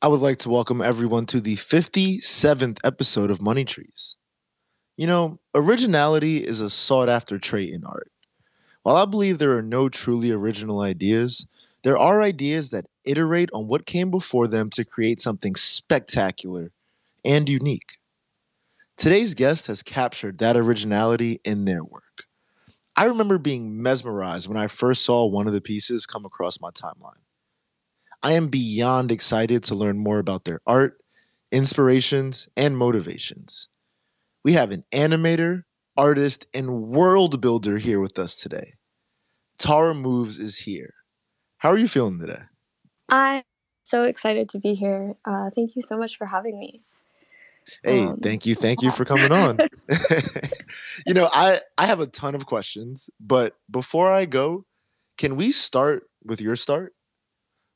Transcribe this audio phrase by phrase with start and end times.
[0.00, 4.14] I would like to welcome everyone to the 57th episode of Money Trees.
[4.96, 8.12] You know, originality is a sought after trait in art.
[8.84, 11.48] While I believe there are no truly original ideas,
[11.82, 16.70] there are ideas that iterate on what came before them to create something spectacular
[17.24, 17.98] and unique.
[18.96, 22.26] Today's guest has captured that originality in their work.
[22.96, 26.70] I remember being mesmerized when I first saw one of the pieces come across my
[26.70, 27.22] timeline.
[28.22, 30.98] I am beyond excited to learn more about their art,
[31.52, 33.68] inspirations, and motivations.
[34.44, 35.62] We have an animator,
[35.96, 38.74] artist, and world builder here with us today.
[39.58, 40.94] Tara Moves is here.
[41.58, 42.42] How are you feeling today?
[43.08, 43.42] I'm
[43.84, 45.14] so excited to be here.
[45.24, 46.82] Uh, thank you so much for having me.
[47.84, 49.58] Hey, um, thank you, thank you for coming on.
[51.06, 54.64] you know, I I have a ton of questions, but before I go,
[55.18, 56.94] can we start with your start?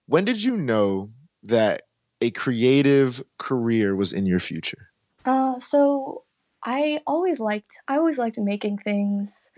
[0.06, 1.10] When did you know
[1.42, 1.82] that
[2.20, 4.90] a creative career was in your future?
[5.24, 6.24] Uh, so
[6.64, 9.50] I always liked I always liked making things.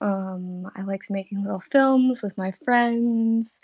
[0.00, 3.60] Um, I liked making little films with my friends.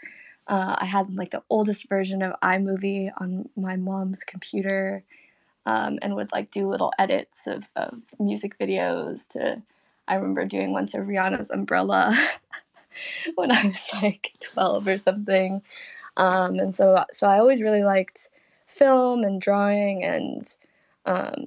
[0.47, 5.05] Uh, I had like the oldest version of iMovie on my mom's computer,
[5.67, 9.29] um, and would like do little edits of, of music videos.
[9.29, 9.63] To
[10.09, 12.17] I remember doing one to Rihanna's Umbrella
[13.37, 15.63] when I was like twelve or something.
[16.17, 18.29] Um, and so so I always really liked
[18.67, 20.45] film and drawing and
[21.07, 21.47] um,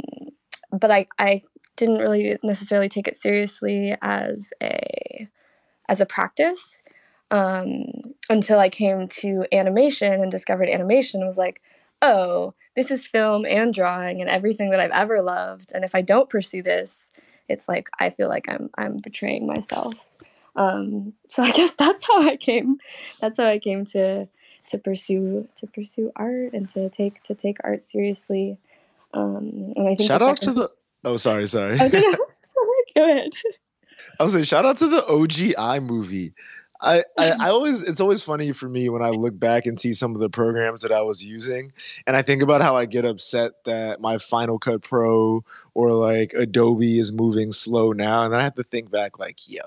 [0.71, 1.41] but I, I
[1.75, 5.29] didn't really necessarily take it seriously as a
[5.89, 6.81] as a practice
[7.31, 7.85] um,
[8.29, 11.61] until I came to animation and discovered animation was like,
[12.01, 15.71] oh, this is film and drawing and everything that I've ever loved.
[15.73, 17.11] And if I don't pursue this,
[17.49, 20.09] it's like I feel like I'm I'm betraying myself.
[20.55, 22.77] Um, so I guess that's how I came.
[23.19, 24.27] That's how I came to
[24.73, 28.57] to pursue to pursue art and to take to take art seriously.
[29.13, 30.71] Um, and I think shout out to the.
[31.05, 31.77] Oh, sorry, sorry.
[31.79, 31.89] Oh,
[32.95, 33.29] Go ahead.
[34.19, 36.33] I was saying, shout out to the OG movie.
[36.81, 39.93] I, I, I, always it's always funny for me when I look back and see
[39.93, 41.71] some of the programs that I was using
[42.05, 45.45] and I think about how I get upset that my Final Cut Pro
[45.75, 49.47] or like Adobe is moving slow now and then I have to think back like
[49.47, 49.61] yo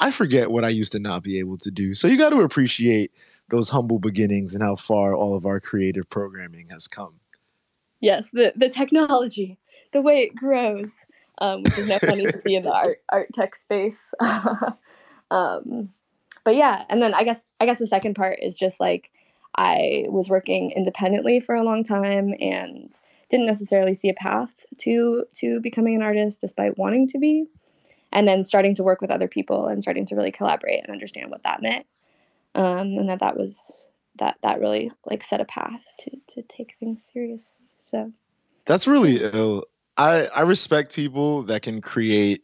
[0.00, 2.40] I forget what I used to not be able to do so you got to
[2.40, 3.12] appreciate
[3.50, 7.14] those humble beginnings and how far all of our creative programming has come.
[8.00, 9.58] Yes, the the technology,
[9.92, 11.06] the way it grows,
[11.40, 14.00] um, which is now funny to be in the art art tech space.
[15.30, 15.90] um,
[16.44, 19.10] but yeah, and then I guess I guess the second part is just like
[19.56, 22.92] I was working independently for a long time and
[23.30, 27.46] didn't necessarily see a path to to becoming an artist despite wanting to be
[28.12, 31.30] and then starting to work with other people and starting to really collaborate and understand
[31.30, 31.84] what that meant
[32.58, 33.88] um, and that that was
[34.18, 37.64] that that really like set a path to to take things seriously.
[37.78, 38.12] So
[38.66, 39.64] that's really ill.
[39.96, 42.42] I I respect people that can create.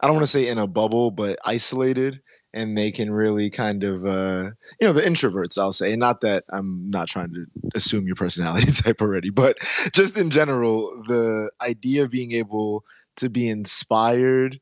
[0.00, 2.20] I don't want to say in a bubble, but isolated,
[2.52, 4.50] and they can really kind of uh,
[4.80, 5.56] you know the introverts.
[5.56, 9.56] I'll say, not that I'm not trying to assume your personality type already, but
[9.92, 12.84] just in general, the idea of being able
[13.18, 14.60] to be inspired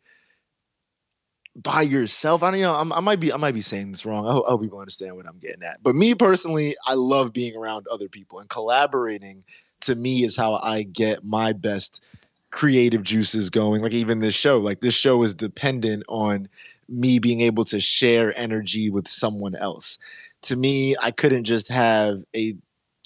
[1.54, 2.42] by yourself.
[2.42, 2.74] I don't you know.
[2.74, 4.26] I'm, i might be I might be saying this wrong.
[4.26, 5.82] I I hope people understand what I'm getting at.
[5.82, 9.44] But me personally, I love being around other people and collaborating.
[9.82, 12.04] To me, is how I get my best
[12.52, 13.82] creative juices going.
[13.82, 16.48] Like even this show, like this show is dependent on
[16.88, 19.98] me being able to share energy with someone else.
[20.42, 22.54] To me, I couldn't just have a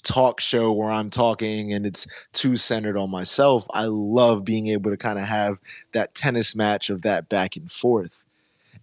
[0.03, 3.65] talk show where I'm talking and it's too centered on myself.
[3.73, 5.57] I love being able to kind of have
[5.93, 8.25] that tennis match of that back and forth.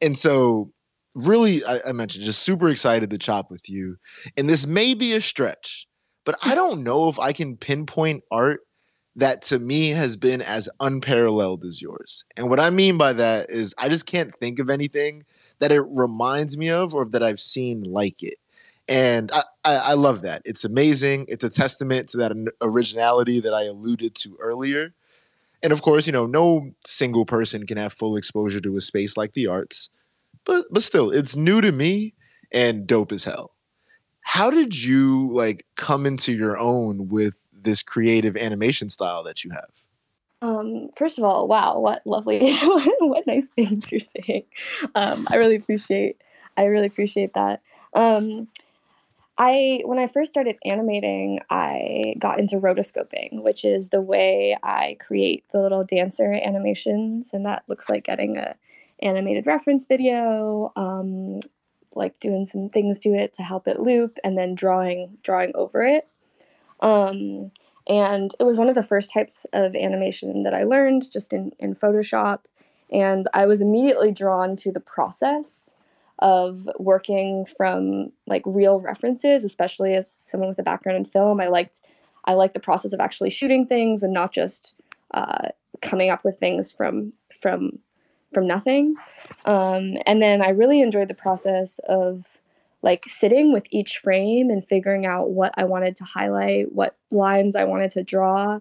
[0.04, 0.70] And so,
[1.14, 3.96] really, I, I mentioned just super excited to chop with you.
[4.36, 5.86] And this may be a stretch,
[6.24, 8.60] but I don't know if I can pinpoint art
[9.16, 12.24] that to me has been as unparalleled as yours.
[12.36, 15.24] And what I mean by that is I just can't think of anything
[15.60, 18.34] that it reminds me of or that I've seen like it.
[18.88, 20.42] And I, I, I love that.
[20.44, 21.26] It's amazing.
[21.28, 24.92] It's a testament to that originality that I alluded to earlier.
[25.64, 29.16] And of course, you know, no single person can have full exposure to a space
[29.16, 29.90] like the arts.
[30.44, 32.14] But but still, it's new to me
[32.52, 33.52] and dope as hell.
[34.20, 39.50] How did you like come into your own with this creative animation style that you
[39.52, 39.70] have?
[40.42, 42.54] Um, first of all, wow, what lovely,
[43.00, 44.44] what nice things you're saying.
[44.94, 46.20] Um, I really appreciate,
[46.58, 47.62] I really appreciate that.
[47.94, 48.48] Um,
[49.36, 54.96] I when I first started animating, I got into rotoscoping, which is the way I
[55.00, 58.54] create the little dancer animations, and that looks like getting a
[59.02, 61.40] animated reference video, um,
[61.96, 65.82] like doing some things to it to help it loop, and then drawing drawing over
[65.82, 66.08] it.
[66.80, 67.50] Um,
[67.88, 71.52] and it was one of the first types of animation that I learned just in,
[71.58, 72.40] in Photoshop.
[72.90, 75.74] And I was immediately drawn to the process
[76.20, 81.40] of working from like real references, especially as someone with a background in film.
[81.40, 81.80] I liked
[82.26, 84.74] I liked the process of actually shooting things and not just
[85.12, 85.48] uh,
[85.82, 87.78] coming up with things from from
[88.32, 88.96] from nothing.
[89.44, 92.40] Um, and then I really enjoyed the process of
[92.82, 97.56] like sitting with each frame and figuring out what I wanted to highlight, what lines
[97.56, 98.60] I wanted to draw,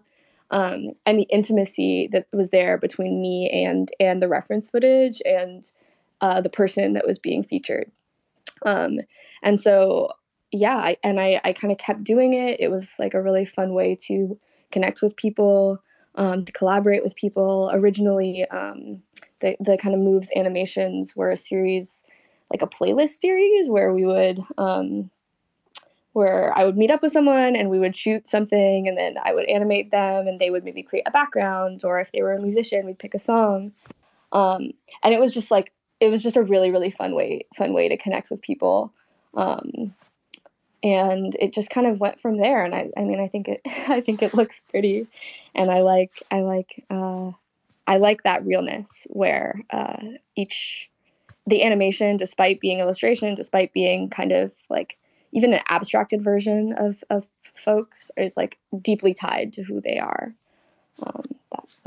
[0.49, 5.69] um, and the intimacy that was there between me and and the reference footage and
[6.23, 7.91] uh, the person that was being featured.
[8.65, 9.01] Um,
[9.43, 10.09] and so
[10.53, 12.61] yeah, I, and I, I kind of kept doing it.
[12.61, 14.39] It was like a really fun way to
[14.71, 15.83] connect with people,
[16.15, 17.69] um, to collaborate with people.
[17.73, 19.01] Originally, um,
[19.41, 22.03] the, the kind of moves animations were a series,
[22.49, 25.09] like a playlist series where we would, um,
[26.13, 29.33] where I would meet up with someone and we would shoot something and then I
[29.33, 32.41] would animate them and they would maybe create a background or if they were a
[32.41, 33.73] musician, we'd pick a song.
[34.31, 34.71] Um,
[35.03, 37.87] and it was just like, it was just a really, really fun way, fun way
[37.89, 38.91] to connect with people.
[39.35, 39.93] Um,
[40.83, 42.63] and it just kind of went from there.
[42.63, 45.07] And i, I mean i think it i think it looks pretty.
[45.55, 47.31] And i like i like uh,
[47.87, 49.97] i like that realness where uh,
[50.35, 50.89] each
[51.47, 54.97] the animation despite being illustration despite being kind of like
[55.31, 60.33] even an abstracted version of of folks is like deeply tied to who they are.
[61.01, 61.23] Um,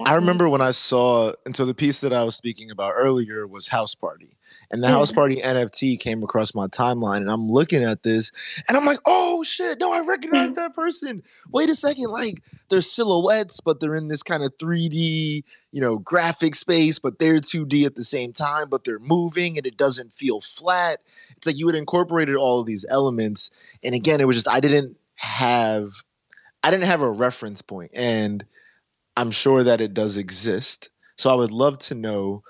[0.04, 3.46] I remember when I saw, and so the piece that I was speaking about earlier
[3.46, 4.36] was House Party
[4.70, 5.16] and the house mm-hmm.
[5.16, 8.32] party NFT came across my timeline, and I'm looking at this,
[8.68, 9.78] and I'm like, "Oh shit!
[9.80, 14.22] No, I recognize that person." Wait a second, like they're silhouettes, but they're in this
[14.22, 15.42] kind of 3D,
[15.72, 19.66] you know, graphic space, but they're 2D at the same time, but they're moving, and
[19.66, 20.98] it doesn't feel flat.
[21.36, 23.50] It's like you had incorporated all of these elements,
[23.84, 25.92] and again, it was just I didn't have,
[26.62, 28.44] I didn't have a reference point, and
[29.16, 30.90] I'm sure that it does exist.
[31.16, 32.42] So I would love to know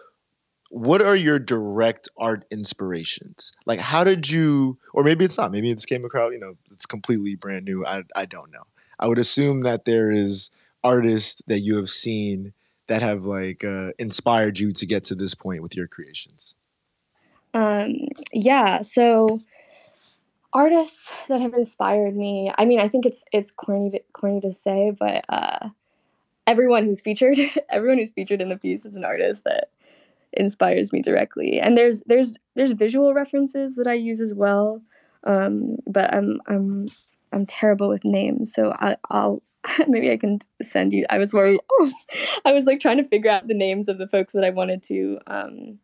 [0.68, 3.52] what are your direct art inspirations?
[3.66, 6.86] Like, how did you, or maybe it's not, maybe it's came across, you know, it's
[6.86, 7.86] completely brand new.
[7.86, 8.64] I, I don't know.
[8.98, 10.50] I would assume that there is
[10.82, 12.52] artists that you have seen
[12.88, 16.56] that have like uh, inspired you to get to this point with your creations.
[17.54, 17.94] Um,
[18.32, 18.82] yeah.
[18.82, 19.40] So
[20.52, 24.50] artists that have inspired me, I mean, I think it's, it's corny to, corny to
[24.50, 25.68] say, but, uh,
[26.46, 27.38] everyone who's featured,
[27.70, 29.70] everyone who's featured in the piece is an artist that
[30.32, 31.60] inspires me directly.
[31.60, 34.82] And there's there's there's visual references that I use as well,
[35.24, 36.88] um, but I'm I'm
[37.32, 39.42] I'm terrible with names, so I, I'll
[39.88, 41.04] maybe I can send you.
[41.10, 41.60] I was worried.
[42.44, 44.82] I was like trying to figure out the names of the folks that I wanted
[44.84, 45.78] to um,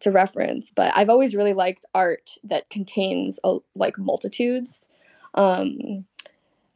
[0.00, 0.72] to reference.
[0.74, 4.88] But I've always really liked art that contains a, like multitudes.
[5.34, 6.04] Um,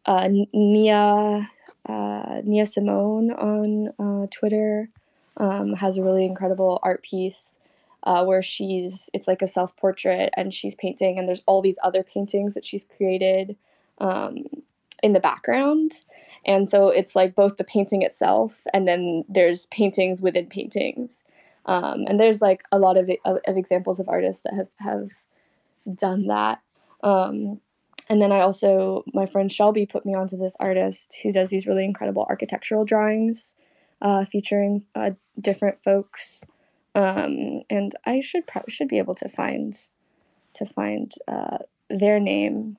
[0.07, 1.49] uh, Nia
[1.89, 4.91] uh, Nia Simone on uh, Twitter
[5.37, 7.59] um, has a really incredible art piece
[8.05, 11.79] uh, where she's it's like a self portrait and she's painting and there's all these
[11.83, 13.57] other paintings that she's created
[13.99, 14.45] um,
[15.03, 16.05] in the background.
[16.45, 21.23] And so it's like both the painting itself and then there's paintings within paintings.
[21.67, 25.11] Um, and there's like a lot of, of, of, examples of artists that have have
[25.95, 26.63] done that.
[27.03, 27.61] Um,
[28.09, 31.67] and then I also, my friend Shelby put me onto this artist who does these
[31.67, 33.55] really incredible architectural drawings
[34.01, 35.11] uh, featuring uh,
[35.41, 36.45] different folks.
[36.95, 39.75] Um, and I should probably should be able to find
[40.55, 42.79] to find uh, their name,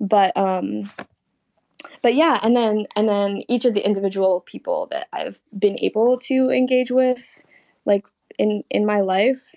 [0.00, 0.90] but um,
[2.02, 6.18] but yeah, and then and then each of the individual people that I've been able
[6.20, 7.44] to engage with,
[7.84, 8.04] like
[8.38, 9.54] in in my life,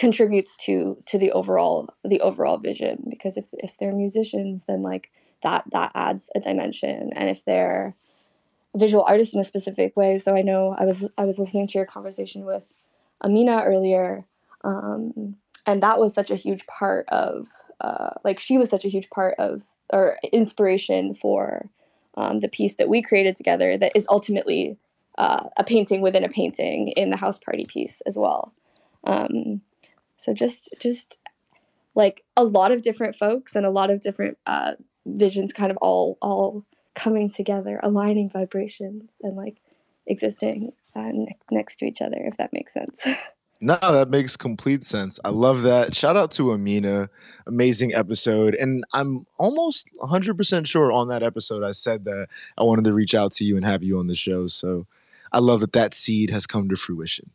[0.00, 3.04] contributes to to the overall the overall vision.
[3.08, 7.94] Because if if they're musicians, then like that that adds a dimension, and if they're
[8.74, 10.16] visual artist in a specific way.
[10.16, 12.64] So I know I was I was listening to your conversation with
[13.22, 14.24] Amina earlier,
[14.64, 17.48] um, and that was such a huge part of
[17.80, 21.68] uh, like she was such a huge part of or inspiration for
[22.16, 23.76] um, the piece that we created together.
[23.76, 24.78] That is ultimately
[25.18, 28.54] uh, a painting within a painting in the house party piece as well.
[29.04, 29.60] Um,
[30.20, 31.18] so just just
[31.94, 34.72] like a lot of different folks and a lot of different uh,
[35.06, 39.62] visions, kind of all all coming together, aligning vibrations, and like
[40.06, 43.06] existing uh, ne- next to each other, if that makes sense.
[43.62, 45.20] No, that makes complete sense.
[45.22, 45.94] I love that.
[45.94, 47.10] Shout out to Amina.
[47.46, 48.54] Amazing episode.
[48.54, 53.14] And I'm almost 100% sure on that episode I said that I wanted to reach
[53.14, 54.46] out to you and have you on the show.
[54.46, 54.86] So
[55.30, 57.32] I love that that seed has come to fruition.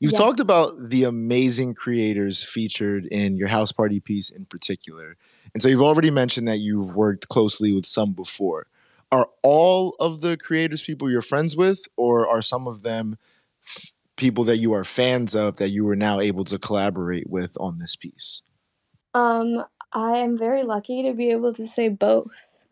[0.00, 0.20] You've yes.
[0.20, 5.16] talked about the amazing creators featured in your house party piece in particular.
[5.52, 8.66] And so you've already mentioned that you've worked closely with some before.
[9.12, 13.16] are all of the creators people you're friends with, or are some of them
[13.64, 17.56] f- people that you are fans of that you were now able to collaborate with
[17.60, 18.42] on this piece?
[19.14, 22.64] Um, I am very lucky to be able to say both.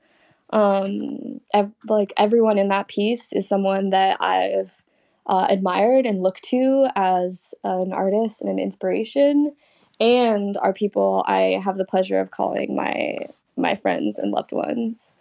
[0.50, 4.82] Um, ev- like everyone in that piece is someone that I've
[5.26, 9.54] uh, admired and looked to as an artist and an inspiration,
[10.00, 13.18] and are people I have the pleasure of calling my
[13.56, 15.12] my friends and loved ones.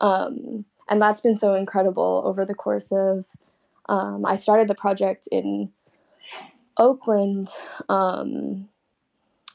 [0.00, 3.26] Um, and that's been so incredible over the course of.
[3.86, 5.70] Um, I started the project in
[6.78, 7.50] Oakland,
[7.88, 8.68] um,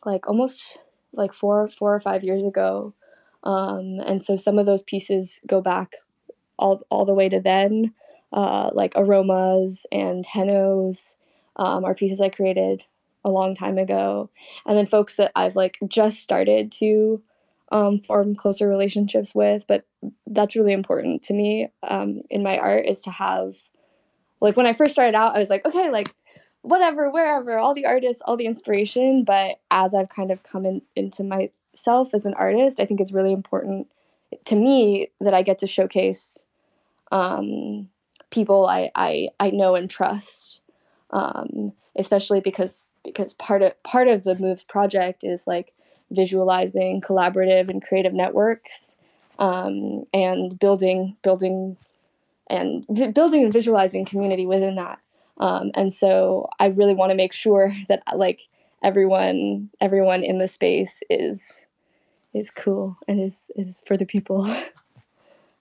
[0.05, 0.77] like almost
[1.13, 2.93] like four four or five years ago,
[3.43, 5.95] um, and so some of those pieces go back
[6.57, 7.93] all all the way to then,
[8.31, 11.15] uh, like aromas and henos,
[11.55, 12.83] um, are pieces I created
[13.25, 14.29] a long time ago,
[14.65, 17.21] and then folks that I've like just started to
[17.71, 19.65] um, form closer relationships with.
[19.67, 19.85] But
[20.27, 23.55] that's really important to me um, in my art is to have,
[24.41, 26.13] like when I first started out, I was like, okay, like
[26.61, 29.23] whatever, wherever, all the artists, all the inspiration.
[29.23, 33.13] But as I've kind of come in, into myself as an artist, I think it's
[33.13, 33.87] really important
[34.45, 36.45] to me that I get to showcase
[37.11, 37.89] um,
[38.31, 40.61] people I, I I know and trust,
[41.11, 45.73] um, especially because because part of part of the Moves project is like
[46.11, 48.95] visualizing collaborative and creative networks
[49.37, 51.77] um, and building building
[52.47, 54.99] and vi- building and visualizing community within that.
[55.37, 58.41] Um, and so i really want to make sure that like
[58.83, 61.65] everyone everyone in the space is
[62.33, 64.53] is cool and is is for the people.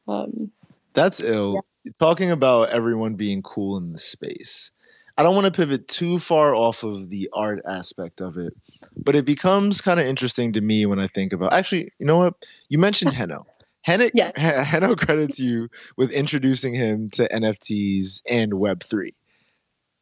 [0.08, 0.52] Um,
[0.94, 1.66] That's ill.
[1.98, 4.72] Talking about everyone being cool in the space.
[5.16, 8.54] I don't want to pivot too far off of the art aspect of it,
[8.96, 11.52] but it becomes kind of interesting to me when I think about.
[11.52, 12.34] Actually, you know what?
[12.68, 13.44] You mentioned Heno.
[13.82, 14.32] Heno, Yes.
[14.36, 19.14] Heno credits you with introducing him to NFTs and Web3.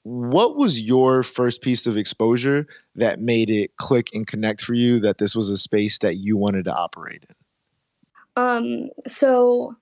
[0.02, 5.00] What was your first piece of exposure that made it click and connect for you
[5.00, 7.34] that this was a space that you wanted to operate in?
[8.36, 9.76] Um, so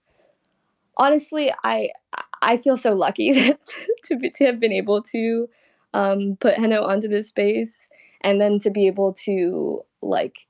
[0.96, 1.90] honestly, I
[2.42, 3.32] I feel so lucky
[4.04, 5.48] to be, to have been able to
[5.94, 7.88] um, put Heno onto this space,
[8.20, 10.46] and then to be able to like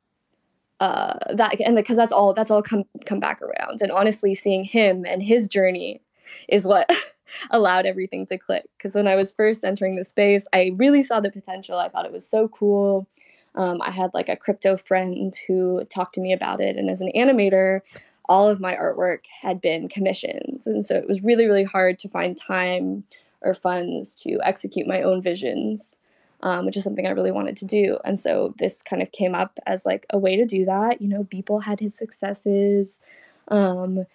[0.80, 3.80] uh, that, and because that's all that's all come come back around.
[3.80, 6.00] And honestly, seeing him and his journey
[6.48, 6.90] is what
[7.50, 8.64] allowed everything to click.
[8.76, 11.78] Because when I was first entering the space, I really saw the potential.
[11.78, 13.06] I thought it was so cool.
[13.54, 17.00] Um, I had like a crypto friend who talked to me about it, and as
[17.00, 17.80] an animator,
[18.28, 20.66] all of my artwork had been commissions.
[20.66, 23.04] And so it was really, really hard to find time
[23.42, 25.96] or funds to execute my own visions,
[26.42, 27.98] um, which is something I really wanted to do.
[28.04, 31.02] And so this kind of came up as like a way to do that.
[31.02, 33.00] You know, Beeple had his successes.
[33.48, 34.06] Um,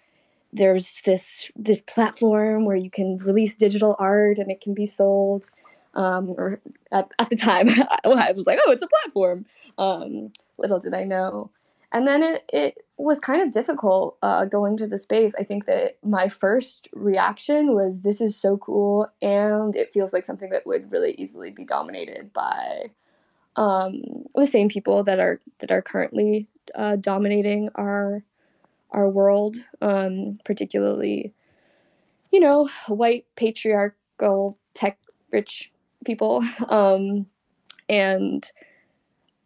[0.52, 5.50] there's this this platform where you can release digital art and it can be sold.
[5.94, 6.60] Um, or
[6.92, 7.68] at, at the time,
[8.04, 9.44] I was like, oh, it's a platform.
[9.78, 11.50] Um, little did I know
[11.92, 15.34] and then it, it was kind of difficult uh, going to the space.
[15.38, 20.24] I think that my first reaction was this is so cool and it feels like
[20.24, 22.90] something that would really easily be dominated by
[23.56, 24.02] um,
[24.34, 28.22] the same people that are that are currently uh, dominating our
[28.90, 31.32] our world um, particularly
[32.30, 34.98] you know white patriarchal tech
[35.32, 35.72] rich
[36.04, 36.42] people.
[36.68, 37.26] Um,
[37.88, 38.48] and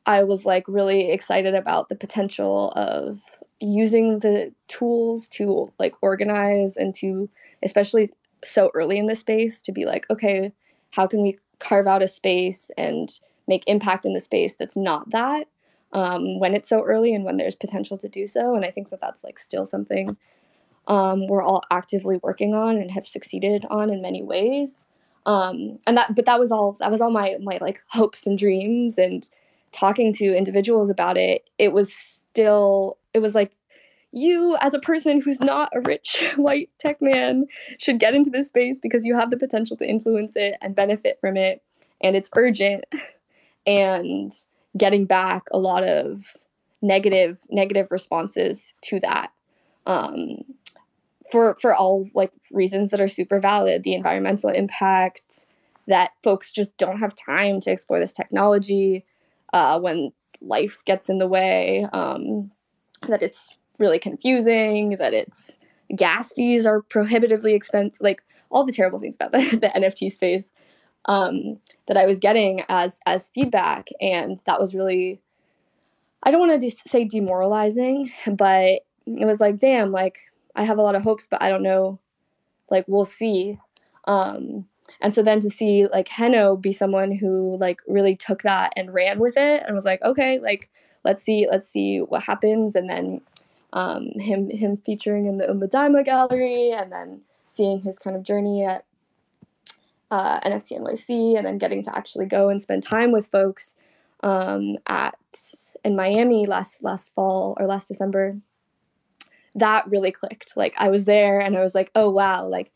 [0.06, 3.18] I was like really excited about the potential of
[3.60, 7.28] using the tools to like organize and to
[7.62, 8.08] especially
[8.44, 10.52] so early in the space to be like okay
[10.92, 15.10] how can we carve out a space and make impact in the space that's not
[15.10, 15.46] that
[15.92, 18.54] um, when it's so early and when there's potential to do so?
[18.54, 20.16] And i think that that's like still something
[20.86, 24.84] um, we're all actively working on and have succeeded on in many ways.
[25.26, 28.38] Um, and that but that was all that was all my my like hopes and
[28.38, 29.28] dreams and
[29.74, 33.52] talking to individuals about it, it was still, it was like,
[34.12, 37.46] you as a person who's not a rich white tech man
[37.78, 41.18] should get into this space because you have the potential to influence it and benefit
[41.20, 41.62] from it.
[42.00, 42.84] And it's urgent.
[43.66, 44.30] And
[44.76, 46.18] getting back a lot of
[46.82, 49.32] negative, negative responses to that.
[49.86, 50.44] Um,
[51.30, 55.46] for for all like reasons that are super valid the environmental impact
[55.86, 59.04] that folks just don't have time to explore this technology
[59.52, 62.50] uh, when life gets in the way, um,
[63.08, 65.58] that it's really confusing, that it's
[65.94, 70.52] gas fees are prohibitively expensive, like all the terrible things about the, the NFT space
[71.06, 75.20] um, that I was getting as as feedback, and that was really,
[76.22, 80.18] I don't want to de- say demoralizing, but it was like, damn, like
[80.56, 82.00] I have a lot of hopes, but I don't know.
[82.70, 83.58] Like we'll see.
[84.06, 84.66] Um,
[85.00, 88.94] and so then to see like Heno be someone who like really took that and
[88.94, 90.70] ran with it and was like, okay, like
[91.04, 92.74] let's see, let's see what happens.
[92.74, 93.20] And then
[93.72, 98.64] um, him him featuring in the Umbadaima gallery and then seeing his kind of journey
[98.64, 98.84] at
[100.10, 103.74] uh, NFT NYC and then getting to actually go and spend time with folks
[104.22, 105.18] um, at
[105.84, 108.38] in Miami last last fall or last December.
[109.56, 110.56] That really clicked.
[110.56, 112.72] Like I was there and I was like, oh wow, like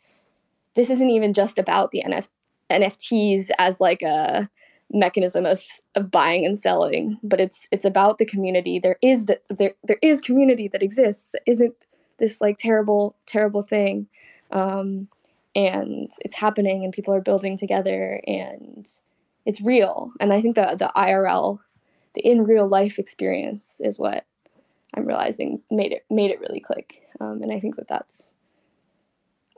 [0.78, 2.28] this isn't even just about the NF-
[2.70, 4.48] NFTs as like a
[4.92, 5.60] mechanism of,
[5.96, 8.78] of buying and selling, but it's it's about the community.
[8.78, 11.74] There is the, there there is community that exists that isn't
[12.20, 14.06] this like terrible terrible thing,
[14.52, 15.08] um,
[15.56, 18.86] and it's happening and people are building together and
[19.46, 20.12] it's real.
[20.20, 21.58] And I think the the IRL,
[22.14, 24.26] the in real life experience is what
[24.94, 27.02] I'm realizing made it made it really click.
[27.18, 28.30] Um, and I think that that's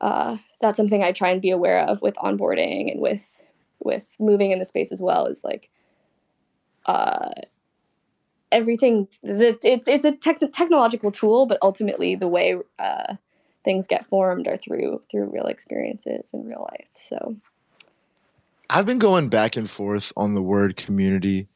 [0.00, 3.42] uh, that's something I try and be aware of with onboarding and with
[3.82, 5.26] with moving in the space as well.
[5.26, 5.70] Is like
[6.86, 7.30] uh,
[8.52, 13.14] everything that it's it's a tech, technological tool, but ultimately the way uh,
[13.64, 16.88] things get formed are through through real experiences in real life.
[16.92, 17.36] So
[18.68, 21.48] I've been going back and forth on the word community.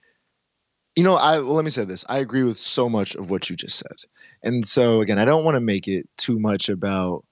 [0.96, 2.04] You know, I well, let me say this.
[2.08, 3.96] I agree with so much of what you just said.
[4.42, 7.24] And so again, I don't want to make it too much about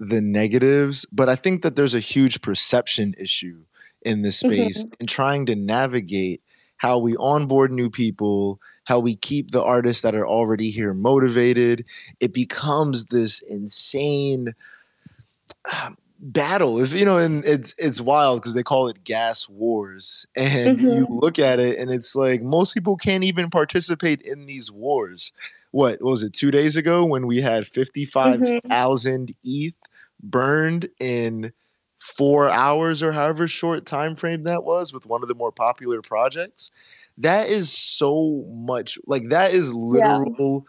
[0.00, 3.62] the negatives, but I think that there's a huge perception issue
[4.02, 4.94] in this space mm-hmm.
[5.00, 6.40] in trying to navigate
[6.78, 11.84] how we onboard new people, how we keep the artists that are already here motivated.
[12.18, 14.54] It becomes this insane
[15.82, 16.80] um, battle.
[16.80, 20.88] If you know, and it's it's wild because they call it gas wars, and mm-hmm.
[20.88, 25.32] you look at it, and it's like most people can't even participate in these wars.
[25.72, 26.32] What, what was it?
[26.32, 29.32] Two days ago when we had fifty five mm mm-hmm.
[29.42, 29.74] ETH
[30.22, 31.52] burned in
[31.98, 36.00] four hours or however short time frame that was with one of the more popular
[36.00, 36.70] projects
[37.18, 40.66] that is so much like that is literal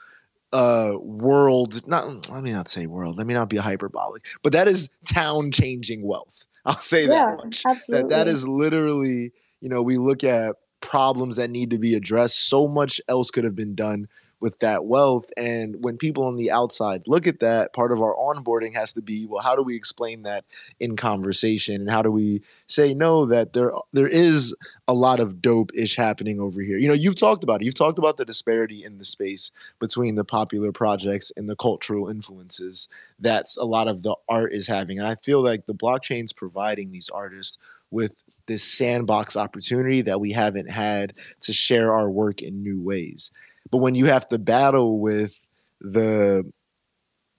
[0.53, 0.59] yeah.
[0.59, 4.67] uh world not let me not say world let me not be hyperbolic but that
[4.67, 8.09] is town changing wealth i'll say yeah, that much absolutely.
[8.09, 12.49] that that is literally you know we look at problems that need to be addressed
[12.49, 14.07] so much else could have been done
[14.41, 15.31] with that wealth.
[15.37, 19.01] And when people on the outside look at that, part of our onboarding has to
[19.01, 20.43] be, well, how do we explain that
[20.79, 21.75] in conversation?
[21.75, 24.55] And how do we say no that there there is
[24.87, 26.77] a lot of dope ish happening over here?
[26.77, 27.65] You know, you've talked about it.
[27.65, 32.09] You've talked about the disparity in the space between the popular projects and the cultural
[32.09, 32.89] influences
[33.21, 34.99] that's a lot of the art is having.
[34.99, 37.57] And I feel like the blockchain's providing these artists
[37.91, 43.31] with this sandbox opportunity that we haven't had to share our work in new ways.
[43.71, 45.39] But when you have to battle with
[45.79, 46.49] the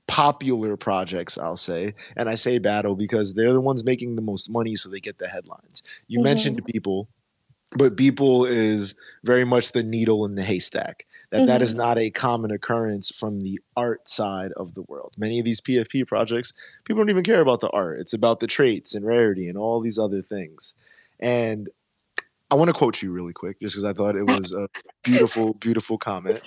[0.08, 4.50] popular projects, I'll say, and I say battle because they're the ones making the most
[4.50, 5.82] money, so they get the headlines.
[6.08, 6.24] You mm-hmm.
[6.24, 7.06] mentioned Beeple,
[7.76, 11.06] but Beeple is very much the needle in the haystack.
[11.30, 11.46] That, mm-hmm.
[11.46, 11.78] that is mm-hmm.
[11.78, 15.14] not a common occurrence from the art side of the world.
[15.16, 16.52] Many of these PFP projects,
[16.84, 18.00] people don't even care about the art.
[18.00, 20.74] It's about the traits and rarity and all these other things.
[21.20, 21.70] And
[22.52, 24.68] I want to quote you really quick, just because I thought it was a
[25.02, 26.42] beautiful, beautiful comment.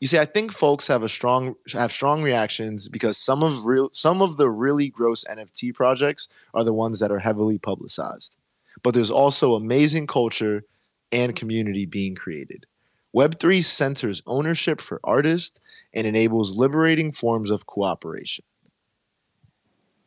[0.00, 3.88] You see, I think folks have a strong have strong reactions because some of real
[3.94, 8.36] some of the really gross NFT projects are the ones that are heavily publicized.
[8.82, 10.64] But there's also amazing culture
[11.10, 12.66] and community being created.
[13.16, 15.58] Web3 centers ownership for artists
[15.94, 18.44] and enables liberating forms of cooperation.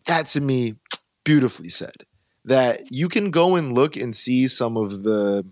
[0.06, 0.76] That to me,
[1.24, 2.06] beautifully said
[2.45, 5.45] that you can go and look and see some of the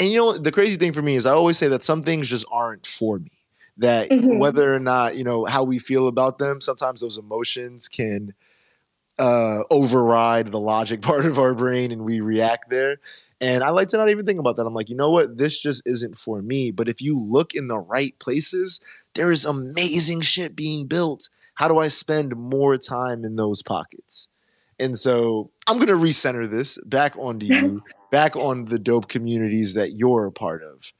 [0.00, 2.28] and you know the crazy thing for me is I always say that some things
[2.28, 3.30] just aren't for me.
[3.78, 4.38] That mm-hmm.
[4.38, 8.32] whether or not, you know, how we feel about them, sometimes those emotions can
[9.18, 12.98] uh, override the logic part of our brain and we react there.
[13.40, 14.66] And I like to not even think about that.
[14.66, 15.36] I'm like, you know what?
[15.36, 16.70] This just isn't for me.
[16.70, 18.80] But if you look in the right places,
[19.14, 21.28] there is amazing shit being built.
[21.54, 24.28] How do I spend more time in those pockets?
[24.78, 29.74] And so I'm going to recenter this back onto you, back on the dope communities
[29.74, 30.92] that you're a part of.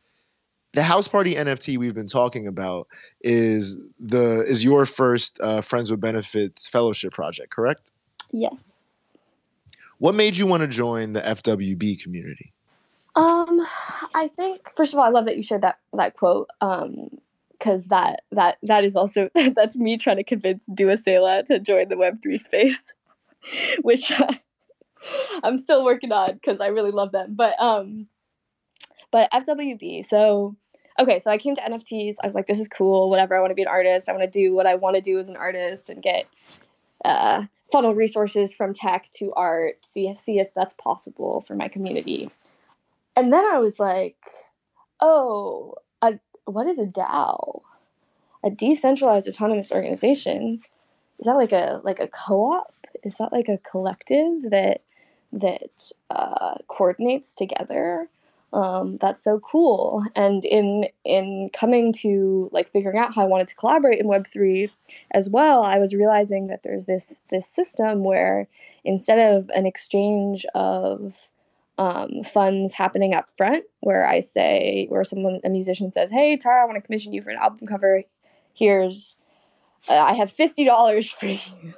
[0.72, 2.88] The house party NFT we've been talking about
[3.20, 7.92] is the is your first uh, Friends with Benefits fellowship project, correct?
[8.33, 9.18] Yes.
[9.98, 12.53] What made you want to join the FWB community?
[13.14, 13.64] Um,
[14.14, 16.48] I think first of all, I love that you shared that that quote.
[16.61, 17.18] Um,
[17.53, 21.88] because that that that is also that's me trying to convince Dua Sela to join
[21.88, 22.83] the Web three space.
[23.83, 24.12] which
[25.43, 27.35] I'm still working on because I really love them.
[27.35, 28.07] But um,
[29.11, 30.05] but FWB.
[30.05, 30.57] So
[30.99, 32.14] okay, so I came to NFTs.
[32.23, 33.11] I was like, this is cool.
[33.11, 33.37] Whatever.
[33.37, 34.09] I want to be an artist.
[34.09, 36.27] I want to do what I want to do as an artist and get
[37.05, 39.85] uh, funnel resources from tech to art.
[39.85, 42.31] See see if that's possible for my community.
[43.17, 44.17] And then I was like,
[45.01, 47.62] oh, a, what is a DAO?
[48.43, 50.61] A decentralized autonomous organization.
[51.19, 52.73] Is that like a like a co-op?
[53.03, 54.83] Is that like a collective that
[55.40, 58.09] that uh, coordinates together?
[58.55, 60.05] um, that's so cool.
[60.14, 64.70] And in in coming to like figuring out how i wanted to collaborate in web3
[65.11, 68.49] as well i was realizing that there's this this system where
[68.85, 71.29] instead of an exchange of
[71.77, 76.62] um, funds happening up front where i say where someone a musician says hey tara
[76.62, 78.05] i want to commission you for an album cover.
[78.55, 79.16] Here's
[79.88, 81.38] uh, i have $50 for you.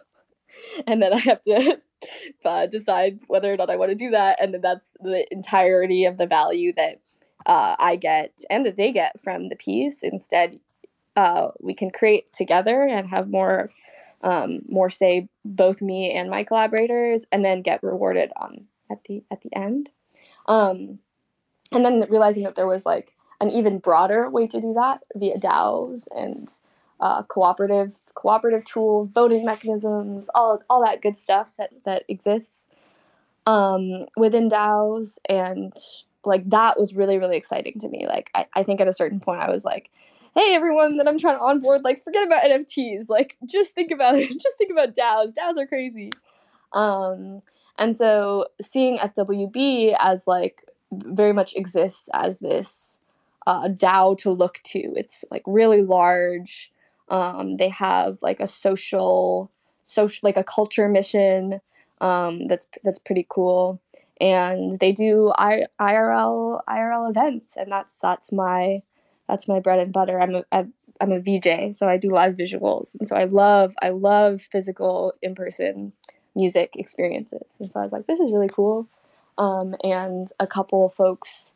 [0.86, 1.80] And then i have to
[2.44, 6.04] uh, decide whether or not I want to do that, and then that's the entirety
[6.04, 7.00] of the value that
[7.46, 10.02] uh, I get and that they get from the piece.
[10.02, 10.58] Instead,
[11.14, 13.70] uh, we can create together and have more,
[14.22, 19.22] um, more say both me and my collaborators, and then get rewarded on at the
[19.30, 19.90] at the end.
[20.46, 20.98] Um,
[21.72, 25.38] and then realizing that there was like an even broader way to do that via
[25.38, 26.48] DAOs and
[27.00, 32.64] uh, cooperative cooperative tools, voting mechanisms, all all that good stuff that that exists
[33.46, 35.72] um, within DAOs, and
[36.24, 38.06] like that was really really exciting to me.
[38.06, 39.90] Like I, I think at a certain point I was like,
[40.34, 44.16] hey everyone that I'm trying to onboard, like forget about NFTs, like just think about
[44.16, 45.32] it, just think about DAOs.
[45.32, 46.12] DAOs are crazy.
[46.72, 47.42] Um,
[47.78, 52.98] and so seeing FWB as like very much exists as this
[53.46, 54.92] uh, DAO to look to.
[54.96, 56.72] It's like really large.
[57.08, 59.50] Um, they have like a social,
[59.84, 61.60] social like a culture mission
[62.00, 63.80] um, that's that's pretty cool,
[64.20, 68.82] and they do I, IRL IRL events, and that's that's my
[69.28, 70.20] that's my bread and butter.
[70.20, 70.66] I'm a
[71.00, 75.14] I'm a VJ, so I do live visuals, and so I love I love physical
[75.22, 75.92] in person
[76.34, 78.88] music experiences, and so I was like, this is really cool.
[79.38, 81.54] Um, and a couple folks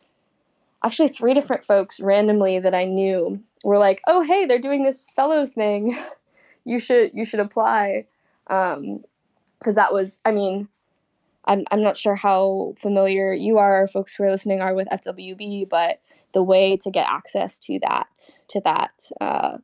[0.84, 5.08] actually three different folks randomly that I knew were like, "Oh, hey, they're doing this
[5.14, 5.96] fellows thing.
[6.64, 8.06] you should you should apply."
[8.48, 9.04] Um,
[9.58, 10.68] because that was, I mean,
[11.44, 15.68] I'm I'm not sure how familiar you are, folks who are listening are with FWB,
[15.68, 16.00] but
[16.32, 19.58] the way to get access to that to that uh,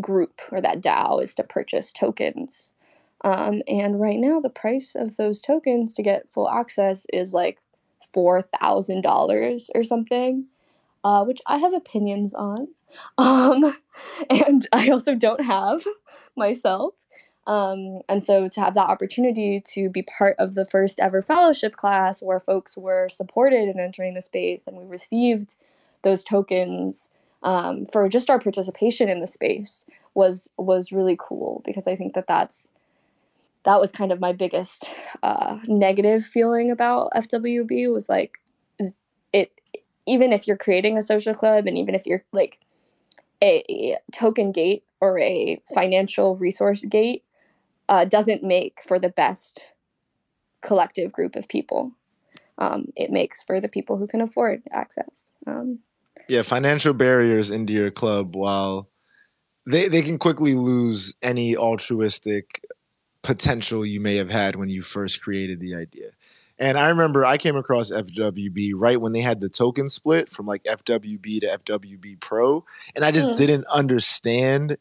[0.00, 2.72] group or that DAO is to purchase tokens.
[3.24, 7.58] Um, and right now, the price of those tokens to get full access is like
[8.14, 10.46] $4,000 or something,
[11.04, 12.68] uh, which I have opinions on.
[13.18, 13.76] Um,
[14.30, 15.84] and I also don't have
[16.36, 16.94] myself.
[17.46, 21.74] Um, and so to have that opportunity to be part of the first ever fellowship
[21.74, 25.56] class where folks were supported in entering the space and we received
[26.02, 27.10] those tokens
[27.42, 32.14] um, for just our participation in the space was was really cool because I think
[32.14, 32.70] that that's
[33.64, 38.40] that was kind of my biggest uh, negative feeling about FWB was like
[39.32, 39.52] it
[40.06, 42.60] even if you're creating a social club and even if you're like
[43.42, 47.24] a, token gate or a financial resource gate
[47.88, 49.70] uh, doesn't make for the best
[50.62, 51.92] collective group of people.
[52.58, 55.34] Um, it makes for the people who can afford access.
[55.46, 55.80] Um,
[56.28, 58.88] yeah, financial barriers into your club while
[59.66, 62.64] they, they can quickly lose any altruistic
[63.22, 66.10] potential you may have had when you first created the idea.
[66.58, 70.46] And I remember I came across FWB right when they had the token split from
[70.46, 73.36] like FWB to FWB Pro, and I just mm.
[73.36, 74.76] didn't understand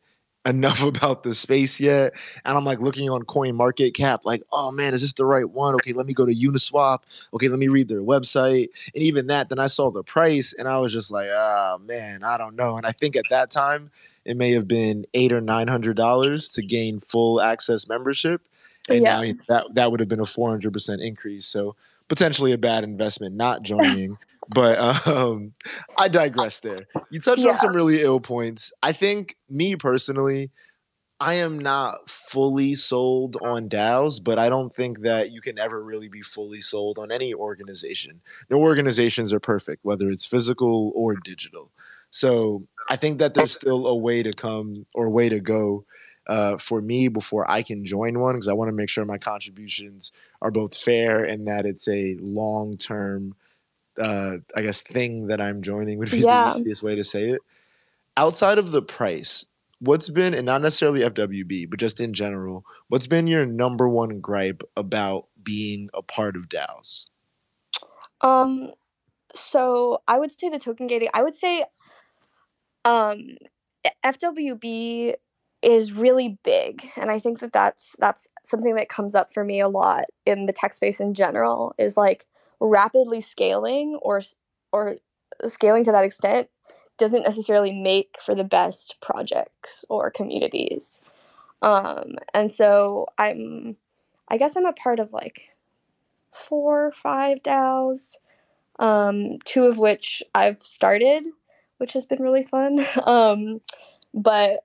[0.48, 2.14] enough about the space yet.
[2.46, 5.50] And I'm like looking on Coin Market Cap, like, oh man, is this the right
[5.50, 5.76] one?
[5.76, 7.00] Okay, let me go to Uniswap.
[7.34, 8.68] Okay, let me read their website.
[8.94, 12.24] And even that, then I saw the price and I was just like, oh man,
[12.24, 12.78] I don't know.
[12.78, 13.90] And I think at that time
[14.26, 18.48] it may have been eight or nine hundred dollars to gain full access membership,
[18.90, 19.22] and yeah.
[19.22, 21.46] now that that would have been a four hundred percent increase.
[21.46, 21.76] So
[22.08, 24.18] potentially a bad investment not joining.
[24.50, 25.54] but um,
[25.98, 26.80] I digress there.
[27.10, 27.52] You touched yeah.
[27.52, 28.74] on some really ill points.
[28.84, 30.52] I think me personally,
[31.22, 35.82] I am not fully sold on DAOs, but I don't think that you can ever
[35.84, 38.22] really be fully sold on any organization.
[38.50, 41.72] No organizations are perfect, whether it's physical or digital.
[42.10, 45.86] So I think that there's still a way to come or way to go
[46.28, 49.18] uh, for me before I can join one because I want to make sure my
[49.18, 53.36] contributions are both fair and that it's a long term,
[54.02, 56.54] uh, I guess, thing that I'm joining would be yeah.
[56.54, 57.42] the easiest way to say it.
[58.18, 59.46] Outside of the price,
[59.80, 64.20] what's been, and not necessarily FWB, but just in general, what's been your number one
[64.20, 67.08] gripe about being a part of DAOs?
[68.22, 68.72] Um,
[69.34, 71.10] so I would say the token gating.
[71.14, 71.66] I would say
[72.84, 73.38] Um,
[74.04, 75.16] FWB
[75.62, 79.60] is really big and i think that that's that's something that comes up for me
[79.60, 82.26] a lot in the tech space in general is like
[82.60, 84.22] rapidly scaling or
[84.72, 84.98] or
[85.46, 86.48] scaling to that extent
[86.98, 91.02] doesn't necessarily make for the best projects or communities.
[91.64, 93.78] Um, and so i'm
[94.30, 95.56] i guess i'm a part of like
[96.32, 98.18] four or five daos
[98.80, 101.28] um, two of which i've started
[101.82, 102.86] which has been really fun.
[103.08, 103.60] Um,
[104.14, 104.64] but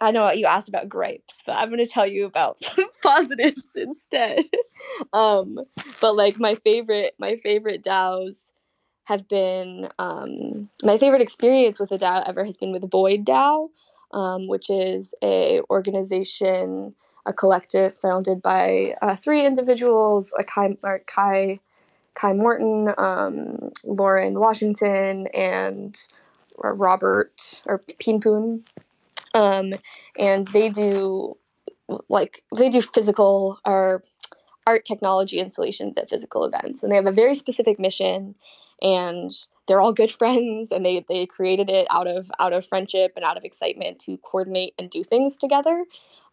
[0.00, 2.58] I know you asked about gripes, but I'm going to tell you about
[3.02, 4.44] positives instead.
[5.12, 5.58] um,
[6.00, 8.52] but like my favorite, my favorite DAOs
[9.04, 13.68] have been um, my favorite experience with a DAO ever has been with Void DAO,
[14.12, 16.94] um, which is a organization,
[17.26, 21.58] a collective founded by uh, three individuals: a Kai, Kai,
[22.14, 25.96] Kai Morton, um, Lauren Washington, and
[26.58, 28.64] Robert or Pinpoon
[29.34, 29.74] um,
[30.18, 31.36] and they do
[32.08, 34.02] like they do physical or
[34.68, 36.82] art technology installations at physical events.
[36.82, 38.34] And they have a very specific mission
[38.82, 39.30] and
[39.66, 43.24] they're all good friends and they they created it out of out of friendship and
[43.24, 45.84] out of excitement to coordinate and do things together.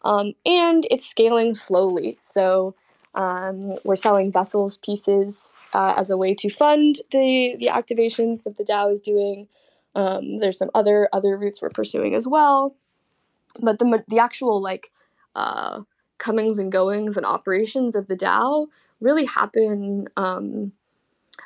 [0.04, 2.18] Um, and it's scaling slowly.
[2.24, 2.74] So
[3.14, 8.58] um, we're selling vessels pieces uh, as a way to fund the the activations that
[8.58, 9.48] the DAO is doing.
[9.94, 12.76] Um, there's some other other routes we're pursuing as well
[13.60, 14.90] but the the actual like
[15.34, 15.82] uh,
[16.18, 18.66] comings and goings and operations of the DAO
[19.00, 20.72] really happen um,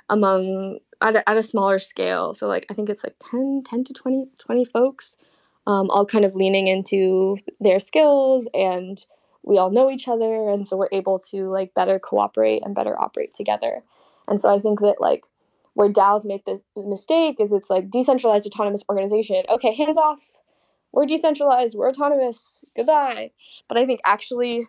[0.08, 2.32] among at a, at a smaller scale.
[2.32, 5.16] So like I think it's like 10, 10 to 20, 20 folks,
[5.66, 9.04] um, all kind of leaning into their skills and
[9.42, 13.00] we all know each other and so we're able to like better cooperate and better
[13.00, 13.82] operate together.
[14.28, 15.24] And so I think that like
[15.74, 19.42] where DAOs make this mistake is it's like decentralized autonomous organization.
[19.48, 20.18] Okay, hands off
[20.92, 23.30] we're decentralized, we're autonomous, goodbye.
[23.68, 24.66] But I think actually,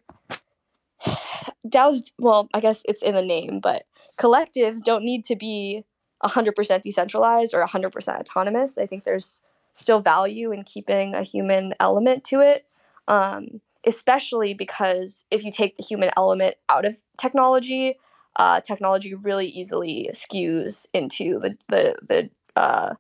[1.67, 3.83] DAOs, well, I guess it's in the name, but
[4.19, 5.83] collectives don't need to be
[6.23, 8.77] 100% decentralized or 100% autonomous.
[8.77, 9.41] I think there's
[9.73, 12.65] still value in keeping a human element to it,
[13.07, 17.97] um, especially because if you take the human element out of technology,
[18.35, 22.95] uh, technology really easily skews into the, the, the uh,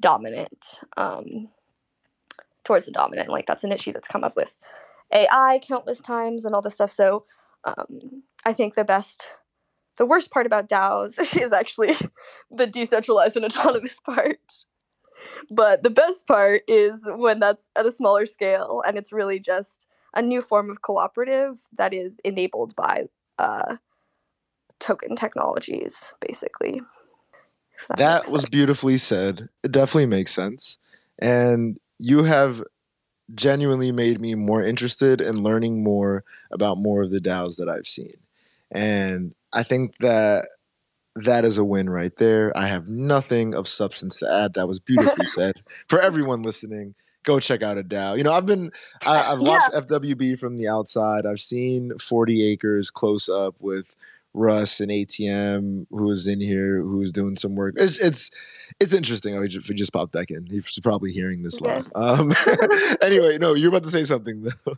[0.00, 0.78] dominant.
[0.96, 1.48] Um,
[2.70, 3.28] towards the dominant.
[3.28, 4.56] Like that's an issue that's come up with
[5.12, 6.92] AI countless times and all this stuff.
[6.92, 7.24] So
[7.64, 9.26] um, I think the best,
[9.96, 11.96] the worst part about DAOs is actually
[12.50, 14.38] the decentralized and autonomous part.
[15.50, 19.88] But the best part is when that's at a smaller scale and it's really just
[20.14, 23.06] a new form of cooperative that is enabled by
[23.40, 23.78] uh,
[24.78, 26.82] token technologies, basically.
[27.88, 29.48] That, that was beautifully said.
[29.64, 30.78] It definitely makes sense.
[31.18, 32.62] And you have
[33.34, 37.86] genuinely made me more interested in learning more about more of the DAOs that I've
[37.86, 38.14] seen.
[38.72, 40.48] And I think that
[41.14, 42.56] that is a win right there.
[42.56, 44.54] I have nothing of substance to add.
[44.54, 45.62] That was beautifully said.
[45.88, 48.16] For everyone listening, go check out a DAO.
[48.16, 49.80] You know, I've been, I, have watched yeah.
[49.80, 51.26] FWB from the outside.
[51.26, 53.94] I've seen 40 Acres close up with
[54.32, 57.74] Russ and ATM who was in here who was doing some work.
[57.76, 58.30] It's it's,
[58.78, 59.36] it's interesting.
[59.36, 60.46] Oh, he just, he just popped back in.
[60.46, 61.86] He's probably hearing this live.
[61.96, 62.32] Um,
[63.02, 64.74] anyway, no, you're about to say something though.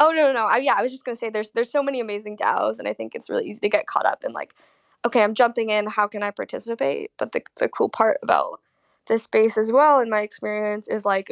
[0.00, 0.46] Oh no, no, no.
[0.46, 2.92] I, yeah, I was just gonna say there's there's so many amazing DAOs, and I
[2.92, 4.54] think it's really easy to get caught up in like,
[5.06, 5.86] okay, I'm jumping in.
[5.86, 7.10] How can I participate?
[7.18, 8.60] But the the cool part about
[9.08, 11.30] this space as well, in my experience, is like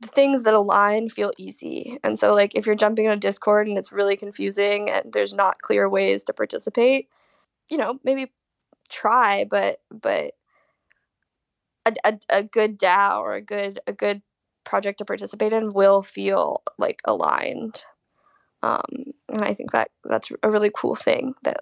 [0.00, 1.98] the things that align feel easy.
[2.04, 5.60] And so like if you're jumping on Discord and it's really confusing and there's not
[5.62, 7.08] clear ways to participate,
[7.70, 8.32] you know, maybe
[8.88, 10.32] try, but but
[11.86, 14.22] a, a, a good DAO or a good a good
[14.64, 17.84] project to participate in will feel like aligned.
[18.62, 18.82] Um,
[19.28, 21.58] and I think that that's a really cool thing that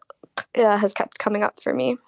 [0.56, 1.98] uh, has kept coming up for me.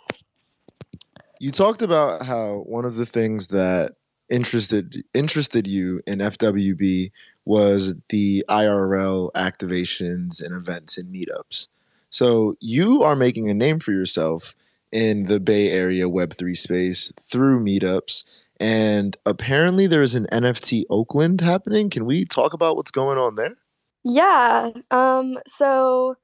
[1.39, 3.93] You talked about how one of the things that
[4.29, 7.11] interested interested you in FWB
[7.45, 11.69] was the IRL activations and events and meetups.
[12.11, 14.55] So you are making a name for yourself
[14.93, 18.45] in the Bay Area Web3 space through meetups.
[18.59, 21.91] And apparently there's an NFT Oakland happening.
[21.91, 23.57] Can we talk about what's going on there?
[24.05, 24.71] Yeah.
[24.91, 26.17] Um, so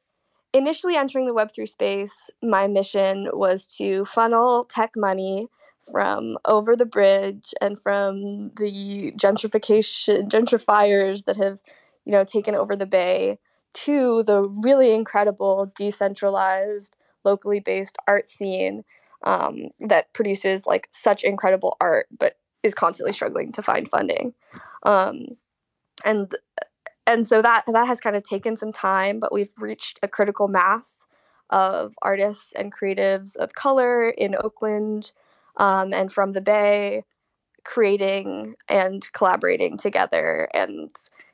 [0.55, 5.49] initially entering the Web3 space, my mission was to funnel tech money
[5.91, 11.61] from over the bridge and from the gentrification gentrifiers that have
[12.05, 13.39] you know taken over the bay
[13.75, 18.85] to the really incredible decentralized locally based art scene
[19.25, 24.35] um, that produces like such incredible art but is constantly struggling to find funding.
[24.85, 25.27] Um,
[26.05, 26.35] and
[27.07, 30.49] and so that that has kind of taken some time, but we've reached a critical
[30.49, 31.07] mass
[31.51, 35.13] of artists and creatives of color in Oakland
[35.57, 37.05] um, and from the Bay,
[37.65, 40.91] creating and collaborating together and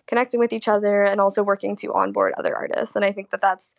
[0.07, 2.97] connecting with each other, and also working to onboard other artists.
[2.97, 3.75] And I think that that's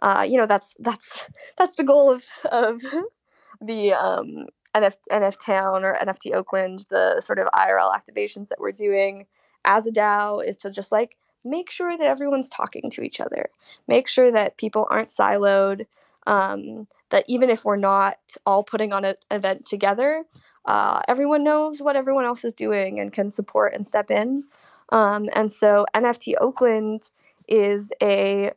[0.00, 1.08] uh, you know that's that's
[1.58, 2.80] that's the goal of of
[3.60, 8.72] the um, NF, NF Town or NFT Oakland, the sort of IRL activations that we're
[8.72, 9.26] doing.
[9.64, 13.50] As a DAO is to just like make sure that everyone's talking to each other,
[13.86, 15.86] make sure that people aren't siloed,
[16.26, 20.24] um, that even if we're not all putting on an event together,
[20.66, 24.44] uh, everyone knows what everyone else is doing and can support and step in.
[24.90, 27.10] Um, and so NFT Oakland
[27.46, 28.52] is a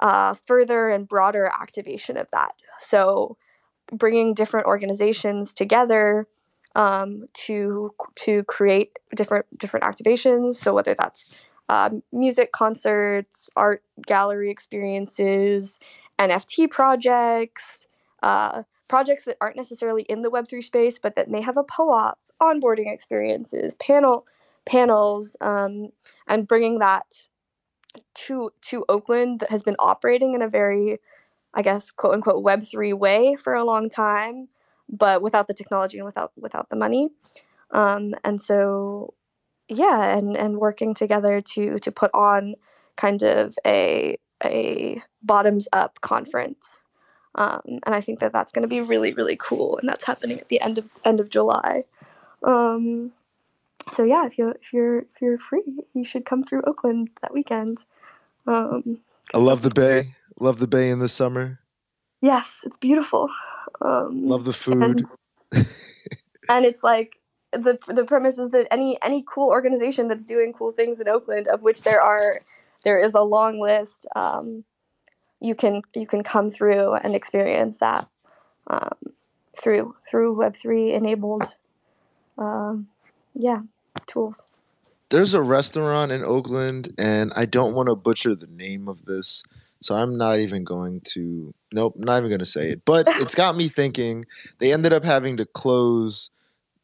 [0.00, 2.54] uh, further and broader activation of that.
[2.78, 3.36] So
[3.92, 6.26] bringing different organizations together
[6.74, 10.56] um, to to create different different activations.
[10.56, 11.30] So whether that's
[11.68, 15.78] uh, music concerts, art gallery experiences,
[16.18, 17.86] NFT projects,
[18.24, 22.18] uh, projects that aren't necessarily in the Web3 space, but that may have a co-op,
[22.42, 24.26] onboarding experiences, panel
[24.66, 25.90] panels, um,
[26.26, 27.28] and bringing that
[28.14, 30.98] to to Oakland that has been operating in a very,
[31.52, 34.48] I guess, quote unquote Web3 way for a long time,
[34.88, 37.10] but without the technology and without without the money.
[37.72, 39.14] Um, and so
[39.68, 42.54] yeah and and working together to to put on
[42.96, 46.84] kind of a a bottoms up conference
[47.36, 50.38] um, and I think that that's going to be really really cool and that's happening
[50.38, 51.84] at the end of end of July.
[52.42, 53.12] Um,
[53.92, 55.62] so yeah if you if you're if you're free
[55.94, 57.84] you should come through Oakland that weekend.
[58.46, 59.00] Um,
[59.32, 60.14] I love the bay.
[60.38, 61.60] Love the bay in the summer.
[62.20, 63.30] Yes it's beautiful.
[63.80, 65.04] Um, love the food.
[65.52, 65.66] and,
[66.48, 67.20] and it's like
[67.54, 71.48] the the premise is that any any cool organization that's doing cool things in Oakland,
[71.48, 72.40] of which there are
[72.84, 74.64] there is a long list, um,
[75.40, 78.08] you can you can come through and experience that
[78.66, 78.96] um,
[79.60, 81.44] through through Web three enabled,
[82.38, 82.88] um,
[83.34, 83.60] yeah,
[84.06, 84.46] tools.
[85.10, 89.44] There's a restaurant in Oakland, and I don't want to butcher the name of this,
[89.80, 91.54] so I'm not even going to.
[91.72, 92.84] Nope, not even going to say it.
[92.84, 94.24] But it's got me thinking.
[94.58, 96.30] They ended up having to close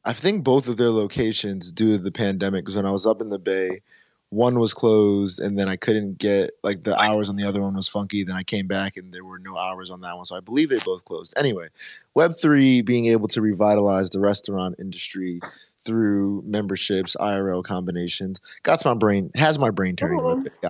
[0.05, 2.65] I think both of their locations due to the pandemic.
[2.65, 3.83] Because when I was up in the Bay,
[4.31, 7.75] one was closed, and then I couldn't get like the hours on the other one
[7.75, 8.23] was funky.
[8.23, 10.71] Then I came back, and there were no hours on that one, so I believe
[10.71, 11.35] they both closed.
[11.37, 11.69] Anyway,
[12.15, 15.41] Web three being able to revitalize the restaurant industry
[15.85, 20.37] through memberships, IRL combinations, got my brain has my brain turning uh-huh.
[20.37, 20.53] bit.
[20.63, 20.69] Yeah.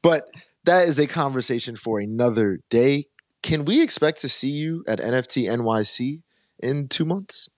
[0.00, 0.30] But
[0.64, 3.04] that is a conversation for another day.
[3.42, 6.22] Can we expect to see you at NFT NYC
[6.60, 7.50] in two months?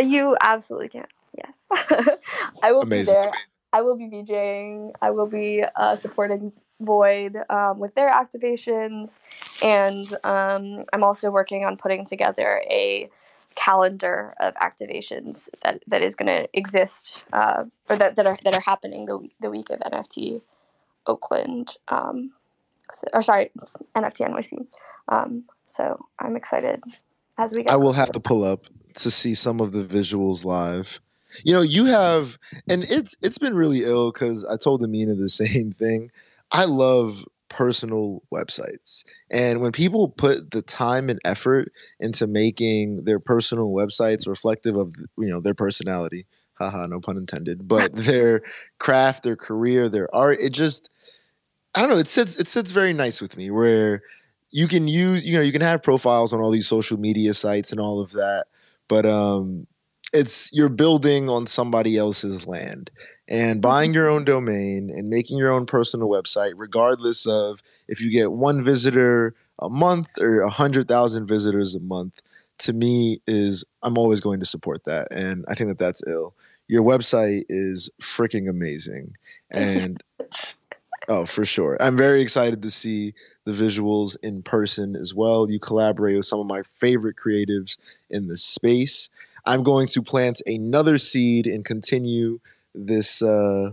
[0.00, 1.06] You absolutely can.
[1.36, 1.58] Yes,
[2.62, 3.14] I will Amazing.
[3.14, 3.32] be there.
[3.74, 4.92] I will be VJing.
[5.02, 9.18] I will be uh, supporting Void um, with their activations,
[9.62, 13.08] and um, I'm also working on putting together a
[13.54, 18.54] calendar of activations that, that is going to exist uh, or that, that are that
[18.54, 20.40] are happening the week, the week of NFT
[21.06, 21.76] Oakland.
[21.88, 22.32] Um,
[22.92, 23.50] so, or sorry,
[23.94, 24.66] NFT NYC.
[25.08, 26.82] Um, so I'm excited
[27.38, 27.62] as we.
[27.62, 27.72] Get.
[27.72, 31.00] I will have to pull up to see some of the visuals live.
[31.44, 35.28] You know, you have, and it's it's been really ill because I told Amina the
[35.28, 36.10] same thing.
[36.50, 43.18] I love personal websites, and when people put the time and effort into making their
[43.18, 48.42] personal websites reflective of you know their personality, haha, no pun intended, but their
[48.78, 50.90] craft, their career, their art, it just
[51.74, 51.98] I don't know.
[51.98, 54.02] It sits it sits very nice with me where
[54.50, 57.72] you can use you know you can have profiles on all these social media sites
[57.72, 58.46] and all of that
[58.88, 59.66] but um,
[60.14, 62.90] it's you're building on somebody else's land
[63.28, 63.68] and mm-hmm.
[63.68, 68.32] buying your own domain and making your own personal website, regardless of if you get
[68.32, 72.22] one visitor a month or a hundred thousand visitors a month.
[72.58, 76.36] To me, is I'm always going to support that, and I think that that's ill.
[76.68, 79.16] Your website is freaking amazing,
[79.50, 80.00] and
[81.08, 83.12] oh, for sure, I'm very excited to see
[83.44, 85.50] the visuals in person as well.
[85.50, 87.76] You collaborate with some of my favorite creatives
[88.08, 89.10] in the space.
[89.46, 92.40] I'm going to plant another seed and continue
[92.74, 93.72] this uh,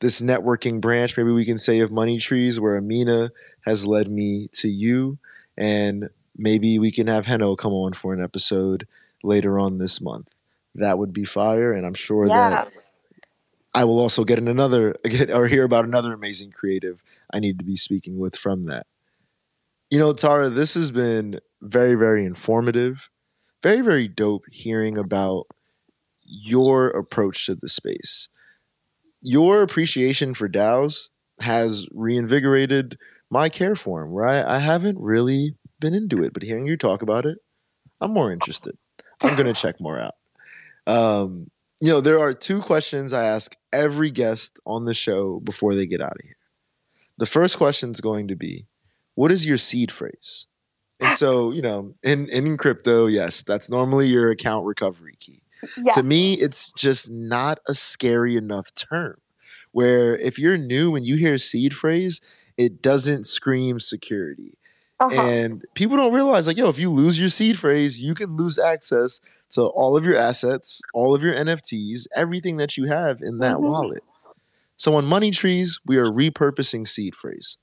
[0.00, 1.16] this networking branch.
[1.16, 3.30] Maybe we can say of Money Trees, where Amina
[3.64, 5.18] has led me to you,
[5.56, 8.86] and maybe we can have Heno come on for an episode
[9.22, 10.34] later on this month.
[10.74, 12.50] That would be fire, and I'm sure yeah.
[12.50, 12.72] that
[13.76, 17.02] I will also get in another get or hear about another amazing creative
[17.32, 18.86] I need to be speaking with from that.
[19.90, 23.10] You know, Tara, this has been very, very informative,
[23.62, 25.46] very, very dope hearing about
[26.24, 28.28] your approach to the space.
[29.22, 32.98] Your appreciation for DAOs has reinvigorated
[33.30, 37.02] my care for where I, I haven't really been into it, but hearing you talk
[37.02, 37.38] about it,
[38.00, 38.76] I'm more interested.
[39.22, 40.14] I'm going to check more out.
[40.86, 41.50] Um,
[41.80, 45.86] you know, there are two questions I ask every guest on the show before they
[45.86, 46.36] get out of here.
[47.18, 48.66] The first question is going to be,
[49.14, 50.46] what is your seed phrase?
[51.00, 55.42] And so, you know, in in crypto, yes, that's normally your account recovery key.
[55.82, 55.94] Yes.
[55.96, 59.16] To me, it's just not a scary enough term.
[59.72, 62.20] Where if you're new and you hear seed phrase,
[62.56, 64.54] it doesn't scream security.
[64.98, 65.20] Uh-huh.
[65.20, 68.58] And people don't realize, like, yo, if you lose your seed phrase, you can lose
[68.58, 69.20] access
[69.50, 73.56] to all of your assets, all of your NFTs, everything that you have in that
[73.56, 73.66] mm-hmm.
[73.66, 74.02] wallet.
[74.76, 77.58] So on Money Trees, we are repurposing seed phrase.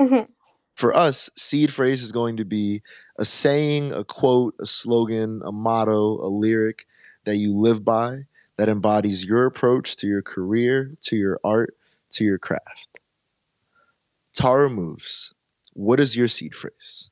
[0.00, 0.30] Mm-hmm.
[0.78, 2.82] For us, seed phrase is going to be
[3.18, 6.86] a saying, a quote, a slogan, a motto, a lyric
[7.24, 8.26] that you live by
[8.58, 11.74] that embodies your approach to your career, to your art,
[12.10, 13.00] to your craft.
[14.38, 15.34] TaraMoves.
[15.72, 17.10] What is your seed phrase?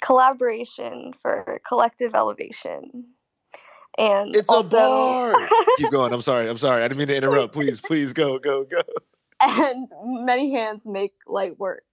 [0.00, 3.04] Collaboration for collective elevation.
[3.96, 5.48] And it's also, a bar.
[5.76, 6.12] Keep going.
[6.12, 6.48] I'm sorry.
[6.50, 6.82] I'm sorry.
[6.82, 7.54] I didn't mean to interrupt.
[7.54, 8.82] Please, please go, go, go.
[9.40, 11.84] And many hands make light work.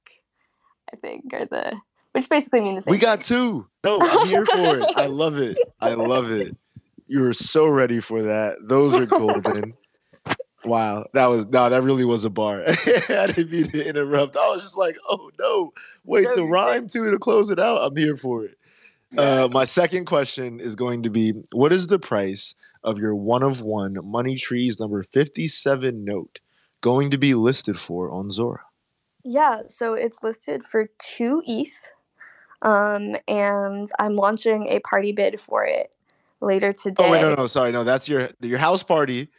[0.92, 1.74] I think are the
[2.14, 3.68] which basically means we got two.
[3.84, 4.84] No, I'm here for it.
[4.96, 5.58] I love it.
[5.80, 6.58] I love it.
[7.08, 8.58] You were so ready for that.
[8.62, 9.74] Those are golden.
[10.66, 12.64] wow, that was no, that really was a bar.
[12.68, 14.36] I didn't mean to interrupt.
[14.36, 15.74] I was just like, oh no,
[16.04, 17.82] wait, the rhyme too to close it out.
[17.84, 18.56] I'm here for it.
[19.18, 23.44] Uh, my second question is going to be What is the price of your one
[23.44, 26.40] of one Money Trees number 57 note
[26.82, 28.62] going to be listed for on Zora?
[29.24, 31.92] Yeah, so it's listed for two ETH.
[32.62, 35.96] Um, and I'm launching a party bid for it
[36.42, 37.04] later today.
[37.06, 39.30] Oh wait, no, no, sorry, no, that's your your house party.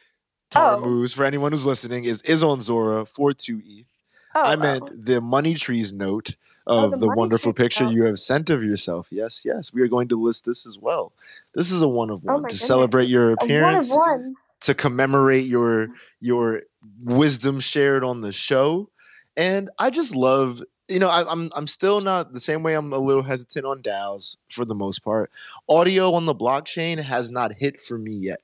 [0.57, 0.81] Oh.
[0.81, 3.87] moves for anyone who's listening is is on Zora for two ETH.
[4.35, 6.35] Oh, I meant the money trees note
[6.67, 9.09] Oh, of oh, the, the wonderful picture you have sent of yourself.
[9.11, 9.73] Yes, yes.
[9.73, 11.13] We are going to list this as well.
[11.55, 12.67] This is a one of oh one oh to goodness.
[12.67, 14.35] celebrate your appearance, one one.
[14.61, 15.89] to commemorate your
[16.21, 16.63] your
[17.03, 18.89] wisdom shared on the show.
[19.37, 22.75] And I just love, you know, I, I'm I'm still not the same way.
[22.75, 25.31] I'm a little hesitant on DAOs for the most part.
[25.69, 28.41] Audio on the blockchain has not hit for me yet.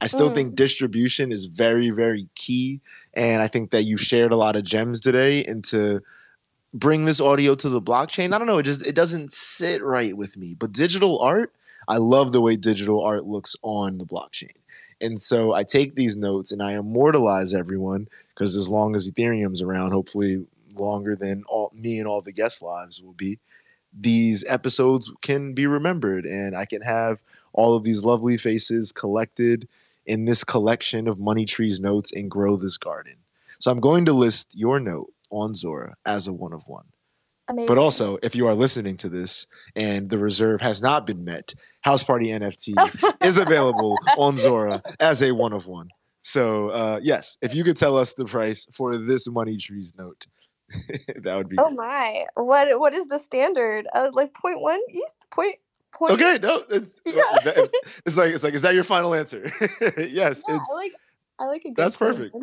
[0.00, 0.34] I still mm.
[0.34, 2.80] think distribution is very, very key.
[3.14, 6.02] And I think that you shared a lot of gems today into
[6.74, 8.32] bring this audio to the blockchain.
[8.32, 10.54] I don't know, it just it doesn't sit right with me.
[10.54, 11.52] But digital art,
[11.88, 14.52] I love the way digital art looks on the blockchain.
[15.00, 19.62] And so I take these notes and I immortalize everyone because as long as Ethereum's
[19.62, 23.38] around, hopefully longer than all, me and all the guest lives will be,
[23.98, 27.22] these episodes can be remembered and I can have
[27.52, 29.66] all of these lovely faces collected
[30.04, 33.16] in this collection of Money Trees notes and grow this garden.
[33.60, 36.86] So I'm going to list your note on Zora as a one of one.
[37.48, 37.66] Amazing.
[37.66, 41.54] But also, if you are listening to this and the reserve has not been met,
[41.80, 42.74] House Party NFT
[43.24, 45.88] is available on Zora as a one of one.
[46.20, 50.26] So, uh, yes, if you could tell us the price for this Money Trees note,
[51.22, 51.56] that would be.
[51.58, 52.24] Oh my!
[52.34, 53.86] What what is the standard?
[53.94, 55.30] Uh, like point one ETH?
[55.30, 55.56] Point
[55.94, 56.12] point.
[56.12, 57.14] Okay, no, it's yeah.
[58.04, 59.50] it's like it's like is that your final answer?
[59.96, 60.42] yes, yeah, it's.
[60.48, 60.92] I like
[61.38, 61.72] I like a.
[61.74, 62.36] that's perfect.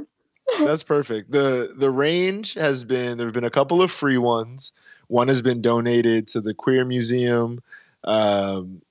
[0.60, 1.32] That's perfect.
[1.32, 4.72] The the range has been there've been a couple of free ones.
[5.08, 7.62] One has been donated to the Queer Museum.
[8.04, 8.82] Um,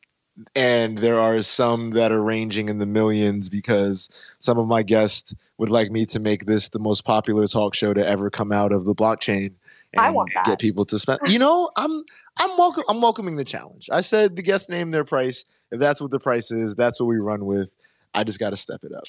[0.57, 4.09] and there are some that are ranging in the millions because
[4.41, 7.95] some of my guests would like me to make this the most popular talk show
[7.95, 9.55] to ever come out of the blockchain
[9.93, 10.47] and I want that.
[10.47, 11.21] get people to spend.
[11.29, 12.05] You know, I'm
[12.39, 13.89] I'm welcome I'm welcoming the challenge.
[13.93, 15.45] I said the guests name their price.
[15.71, 17.75] If that's what the price is, that's what we run with.
[18.13, 19.05] I just got to step it up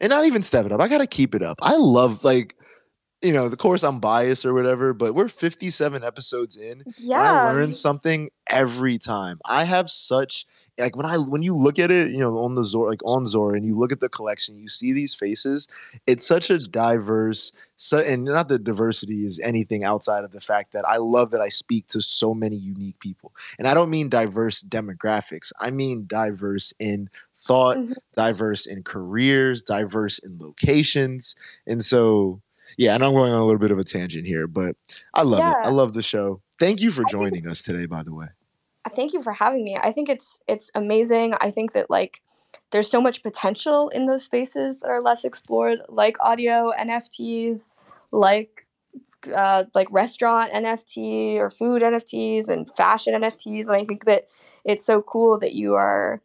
[0.00, 0.80] and not even step it up.
[0.80, 1.58] I gotta keep it up.
[1.62, 2.56] I love like
[3.22, 6.82] you know, of course I'm biased or whatever, but we're 57 episodes in.
[6.98, 7.20] Yeah.
[7.20, 9.40] I learn something every time.
[9.44, 10.46] I have such
[10.80, 13.26] like when I when you look at it, you know, on the Zor like on
[13.26, 15.68] Zor and you look at the collection, you see these faces.
[16.06, 20.72] It's such a diverse, so, and not that diversity is anything outside of the fact
[20.72, 24.08] that I love that I speak to so many unique people, and I don't mean
[24.08, 25.52] diverse demographics.
[25.60, 27.92] I mean diverse in thought, mm-hmm.
[28.14, 32.40] diverse in careers, diverse in locations, and so
[32.80, 32.94] yeah.
[32.94, 34.76] And I'm going on a little bit of a tangent here, but
[35.14, 35.62] I love yeah.
[35.62, 35.66] it.
[35.66, 36.40] I love the show.
[36.58, 38.26] Thank you for joining us today, by the way
[38.88, 39.76] thank you for having me.
[39.76, 41.34] I think it's it's amazing.
[41.40, 42.22] I think that like
[42.70, 47.68] there's so much potential in those spaces that are less explored, like audio NFTs,
[48.12, 48.66] like
[49.34, 53.62] uh, like restaurant NFT or food NFTs and fashion NFTs.
[53.62, 54.28] And I think that
[54.64, 56.20] it's so cool that you are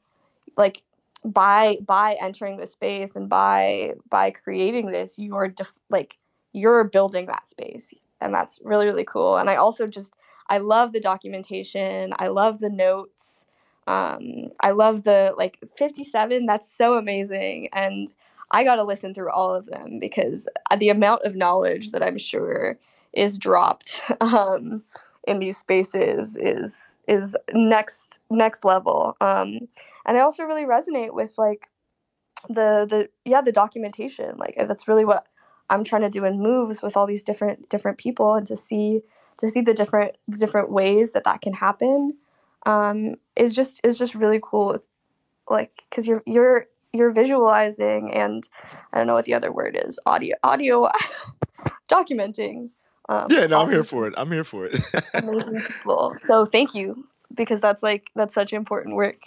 [0.57, 0.83] like
[1.23, 6.19] by by entering the space and by by creating this you're def- like
[6.55, 10.13] you're building that space and that's really really cool and i also just
[10.49, 13.45] i love the documentation i love the notes
[13.87, 18.11] um, i love the like 57 that's so amazing and
[18.51, 20.47] i got to listen through all of them because
[20.77, 22.79] the amount of knowledge that i'm sure
[23.13, 24.81] is dropped um,
[25.27, 29.59] in these spaces is is next next level um,
[30.05, 31.69] and i also really resonate with like
[32.47, 35.27] the the yeah the documentation like that's really what
[35.69, 39.01] i'm trying to do in moves with all these different different people and to see
[39.37, 42.15] to see the different the different ways that that can happen
[42.65, 44.77] um, is just is just really cool
[45.49, 48.49] like because you're you're you're visualizing and
[48.93, 50.87] i don't know what the other word is audio audio
[51.87, 52.69] documenting
[53.07, 54.13] um, yeah, no, I'm here for it.
[54.17, 54.79] I'm here for it.
[55.13, 56.15] amazing people.
[56.23, 59.19] So thank you because that's like that's such important work.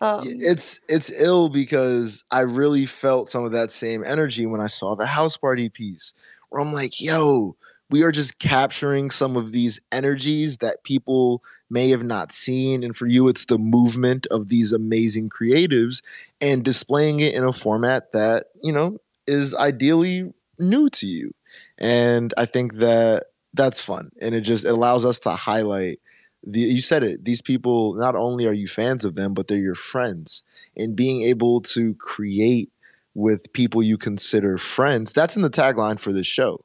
[0.00, 4.66] Um, it's it's ill because I really felt some of that same energy when I
[4.66, 6.14] saw the house party piece,
[6.50, 7.56] where I'm like, yo,
[7.90, 12.82] we are just capturing some of these energies that people may have not seen.
[12.82, 16.02] And for you, it's the movement of these amazing creatives
[16.40, 21.32] and displaying it in a format that, you know, is ideally new to you.
[21.78, 24.10] And I think that that's fun.
[24.20, 26.00] And it just it allows us to highlight
[26.46, 29.58] the, you said it these people not only are you fans of them but they're
[29.58, 30.42] your friends
[30.76, 32.70] and being able to create
[33.14, 36.64] with people you consider friends that's in the tagline for this show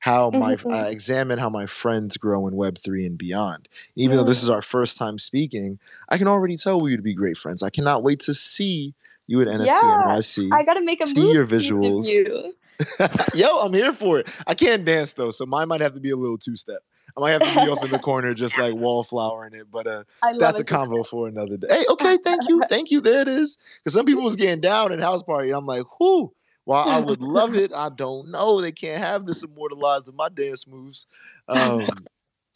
[0.00, 4.42] how my uh, examine how my friends grow in web3 and beyond even though this
[4.42, 4.54] is mm.
[4.54, 5.78] our first time speaking
[6.10, 8.94] i can already tell we would be great friends i cannot wait to see
[9.26, 12.54] you at nft yeah, nyc i gotta make a see your visuals you.
[13.34, 14.28] Yo, I'm here for it.
[14.46, 16.82] I can't dance though, so mine might have to be a little two step.
[17.16, 20.04] I might have to be off in the corner just like wallflowering it, but uh,
[20.38, 21.68] that's a combo for another day.
[21.70, 23.00] Hey, okay, thank you, thank you.
[23.00, 23.58] There it is.
[23.78, 25.50] Because some people was getting down at house party.
[25.50, 26.32] And I'm like, whoo.
[26.64, 28.60] While I would love it, I don't know.
[28.60, 31.06] They can't have this immortalized in my dance moves.
[31.46, 31.86] Um,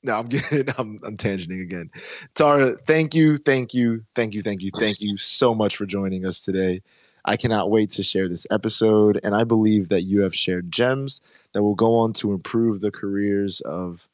[0.03, 1.91] no, I'm getting, I'm, I'm tangenting again.
[2.35, 6.25] Tara, thank you, thank you, thank you, thank you, thank you so much for joining
[6.25, 6.81] us today.
[7.25, 11.21] I cannot wait to share this episode, and I believe that you have shared gems
[11.53, 14.09] that will go on to improve the careers of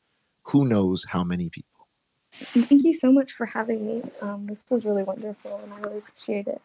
[0.45, 1.89] who knows how many people.
[2.35, 4.03] Thank you so much for having me.
[4.21, 6.61] Um, this was really wonderful, and I really appreciate it.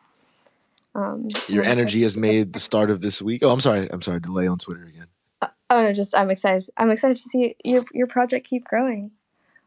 [0.95, 3.43] Um, Your energy has made the start of this week.
[3.43, 3.87] Oh, I'm sorry.
[3.91, 4.19] I'm sorry.
[4.19, 5.07] Delay on Twitter again.
[5.41, 6.67] Uh, oh no, just I'm excited.
[6.77, 9.11] I'm excited to see your your project keep growing,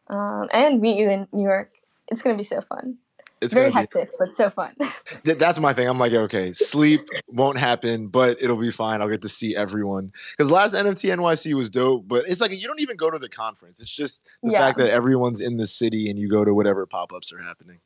[0.08, 1.70] um, and meet you in New York.
[2.08, 2.98] It's going to be so fun
[3.42, 4.74] it's very hectic, be, but so fun.
[5.24, 5.88] that's my thing.
[5.88, 9.02] I'm like, okay, sleep won't happen, but it'll be fine.
[9.02, 10.12] I'll get to see everyone.
[10.32, 13.28] Because last NFT NYC was dope, but it's like you don't even go to the
[13.28, 13.80] conference.
[13.80, 14.60] It's just the yeah.
[14.60, 17.80] fact that everyone's in the city and you go to whatever pop ups are happening.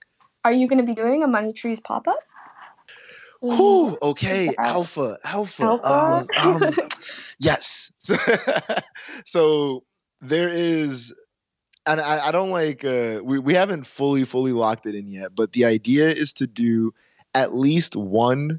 [0.45, 2.19] Are you going to be doing a Money Trees pop up?
[3.41, 5.63] Whew, okay, alpha, alpha.
[5.63, 5.87] alpha?
[5.87, 6.75] Um, um,
[7.39, 7.93] yes.
[9.25, 9.85] so
[10.21, 11.15] there is
[11.87, 15.33] and I, I don't like uh, we, we haven't fully fully locked it in yet
[15.35, 16.93] but the idea is to do
[17.35, 18.59] at least one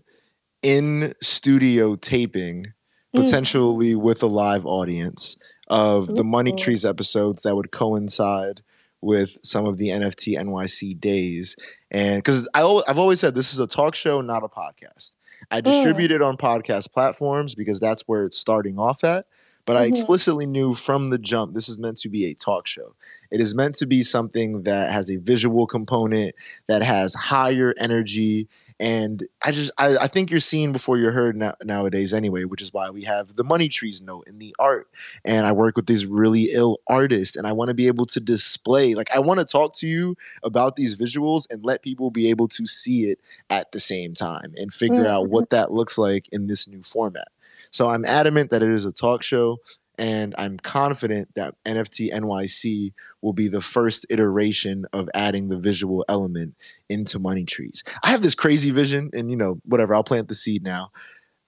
[0.63, 3.23] in studio taping mm.
[3.23, 8.61] potentially with a live audience of the money trees episodes that would coincide
[9.01, 11.55] with some of the nft nyc days
[11.91, 15.15] and because i've always said this is a talk show not a podcast
[15.51, 15.65] i mm.
[15.65, 16.15] distribute mm.
[16.15, 19.25] it on podcast platforms because that's where it's starting off at
[19.67, 19.83] but mm-hmm.
[19.83, 22.95] I explicitly knew from the jump this is meant to be a talk show.
[23.29, 26.33] It is meant to be something that has a visual component,
[26.67, 28.47] that has higher energy.
[28.79, 32.61] And I just, I, I think you're seen before you're heard now, nowadays anyway, which
[32.61, 34.87] is why we have the money trees note in the art.
[35.25, 38.19] And I work with these really ill artists, and I want to be able to
[38.19, 42.29] display, like, I want to talk to you about these visuals and let people be
[42.29, 45.11] able to see it at the same time and figure mm-hmm.
[45.11, 47.27] out what that looks like in this new format.
[47.71, 49.57] So I'm adamant that it is a talk show,
[49.97, 56.05] and I'm confident that NFT NYC will be the first iteration of adding the visual
[56.07, 56.55] element
[56.89, 57.83] into money trees.
[58.03, 60.91] I have this crazy vision, and you know, whatever, I'll plant the seed now.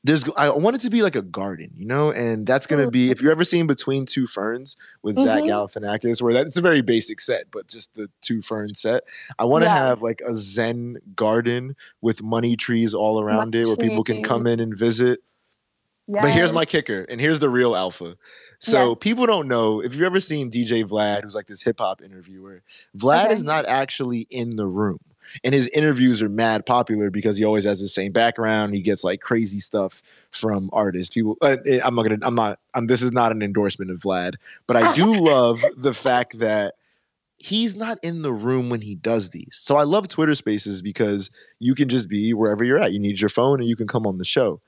[0.05, 3.11] There's, I want it to be like a garden, you know, and that's gonna be.
[3.11, 5.25] If you've ever seen Between Two Ferns with mm-hmm.
[5.25, 9.03] Zach Galifianakis, where that it's a very basic set, but just the two fern set.
[9.37, 9.75] I want to yeah.
[9.75, 14.23] have like a Zen garden with money trees all around money it, where people can
[14.23, 15.19] come in and visit
[16.11, 16.23] Yes.
[16.23, 18.17] But here's my kicker, and here's the real alpha.
[18.57, 18.97] So yes.
[18.99, 22.63] people don't know if you've ever seen DJ Vlad, who's like this hip hop interviewer.
[22.97, 23.33] Vlad okay.
[23.35, 24.99] is not actually in the room,
[25.43, 28.73] and his interviews are mad popular because he always has the same background.
[28.73, 30.01] He gets like crazy stuff
[30.31, 31.13] from artists.
[31.13, 33.99] People, uh, eh, I'm not gonna, I'm not, I'm, this is not an endorsement of
[33.99, 34.33] Vlad,
[34.65, 36.73] but I do love the fact that
[37.37, 39.55] he's not in the room when he does these.
[39.61, 41.29] So I love Twitter Spaces because
[41.59, 42.93] you can just be wherever you're at.
[42.93, 44.59] You need your phone and you can come on the show.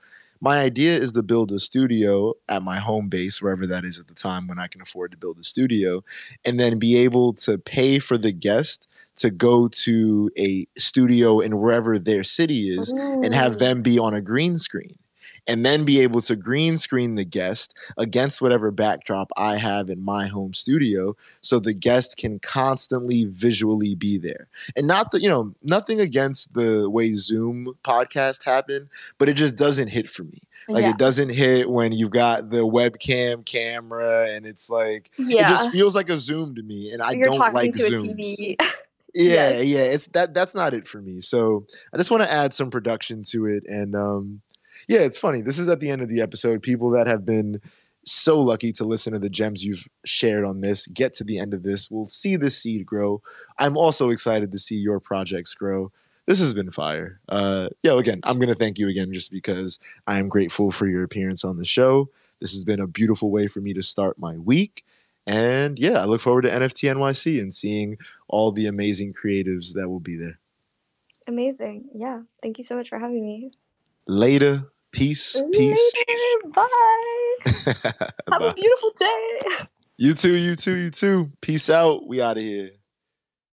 [0.42, 4.08] My idea is to build a studio at my home base, wherever that is at
[4.08, 6.02] the time when I can afford to build a studio,
[6.44, 11.60] and then be able to pay for the guest to go to a studio in
[11.60, 13.22] wherever their city is Ooh.
[13.22, 14.98] and have them be on a green screen
[15.46, 20.02] and then be able to green screen the guest against whatever backdrop I have in
[20.02, 24.48] my home studio so the guest can constantly visually be there.
[24.76, 28.88] And not that, you know, nothing against the way Zoom podcast happen,
[29.18, 30.40] but it just doesn't hit for me.
[30.68, 30.90] Like yeah.
[30.90, 35.46] it doesn't hit when you've got the webcam camera and it's like yeah.
[35.46, 38.36] it just feels like a Zoom to me and I You're don't like Zooms.
[38.38, 38.64] yeah,
[39.14, 39.66] yes.
[39.66, 41.18] yeah, it's that that's not it for me.
[41.18, 44.42] So I just want to add some production to it and um
[44.88, 45.42] yeah, it's funny.
[45.42, 46.62] This is at the end of the episode.
[46.62, 47.60] People that have been
[48.04, 51.54] so lucky to listen to the gems you've shared on this get to the end
[51.54, 51.90] of this.
[51.90, 53.22] We'll see this seed grow.
[53.58, 55.92] I'm also excited to see your projects grow.
[56.26, 57.20] This has been fire.
[57.28, 60.86] Uh, yeah, again, I'm going to thank you again just because I am grateful for
[60.86, 62.10] your appearance on the show.
[62.40, 64.84] This has been a beautiful way for me to start my week.
[65.26, 69.88] And yeah, I look forward to NFT NYC and seeing all the amazing creatives that
[69.88, 70.38] will be there.
[71.26, 71.88] Amazing.
[71.94, 72.22] Yeah.
[72.42, 73.52] Thank you so much for having me.
[74.06, 74.71] Later.
[74.92, 75.42] Peace.
[75.52, 75.92] Peace.
[76.54, 77.36] Bye.
[77.46, 78.48] Have Bye.
[78.48, 79.40] a beautiful day.
[79.96, 80.34] You too.
[80.36, 80.76] You too.
[80.76, 81.32] You too.
[81.40, 82.06] Peace out.
[82.06, 82.70] We out of here.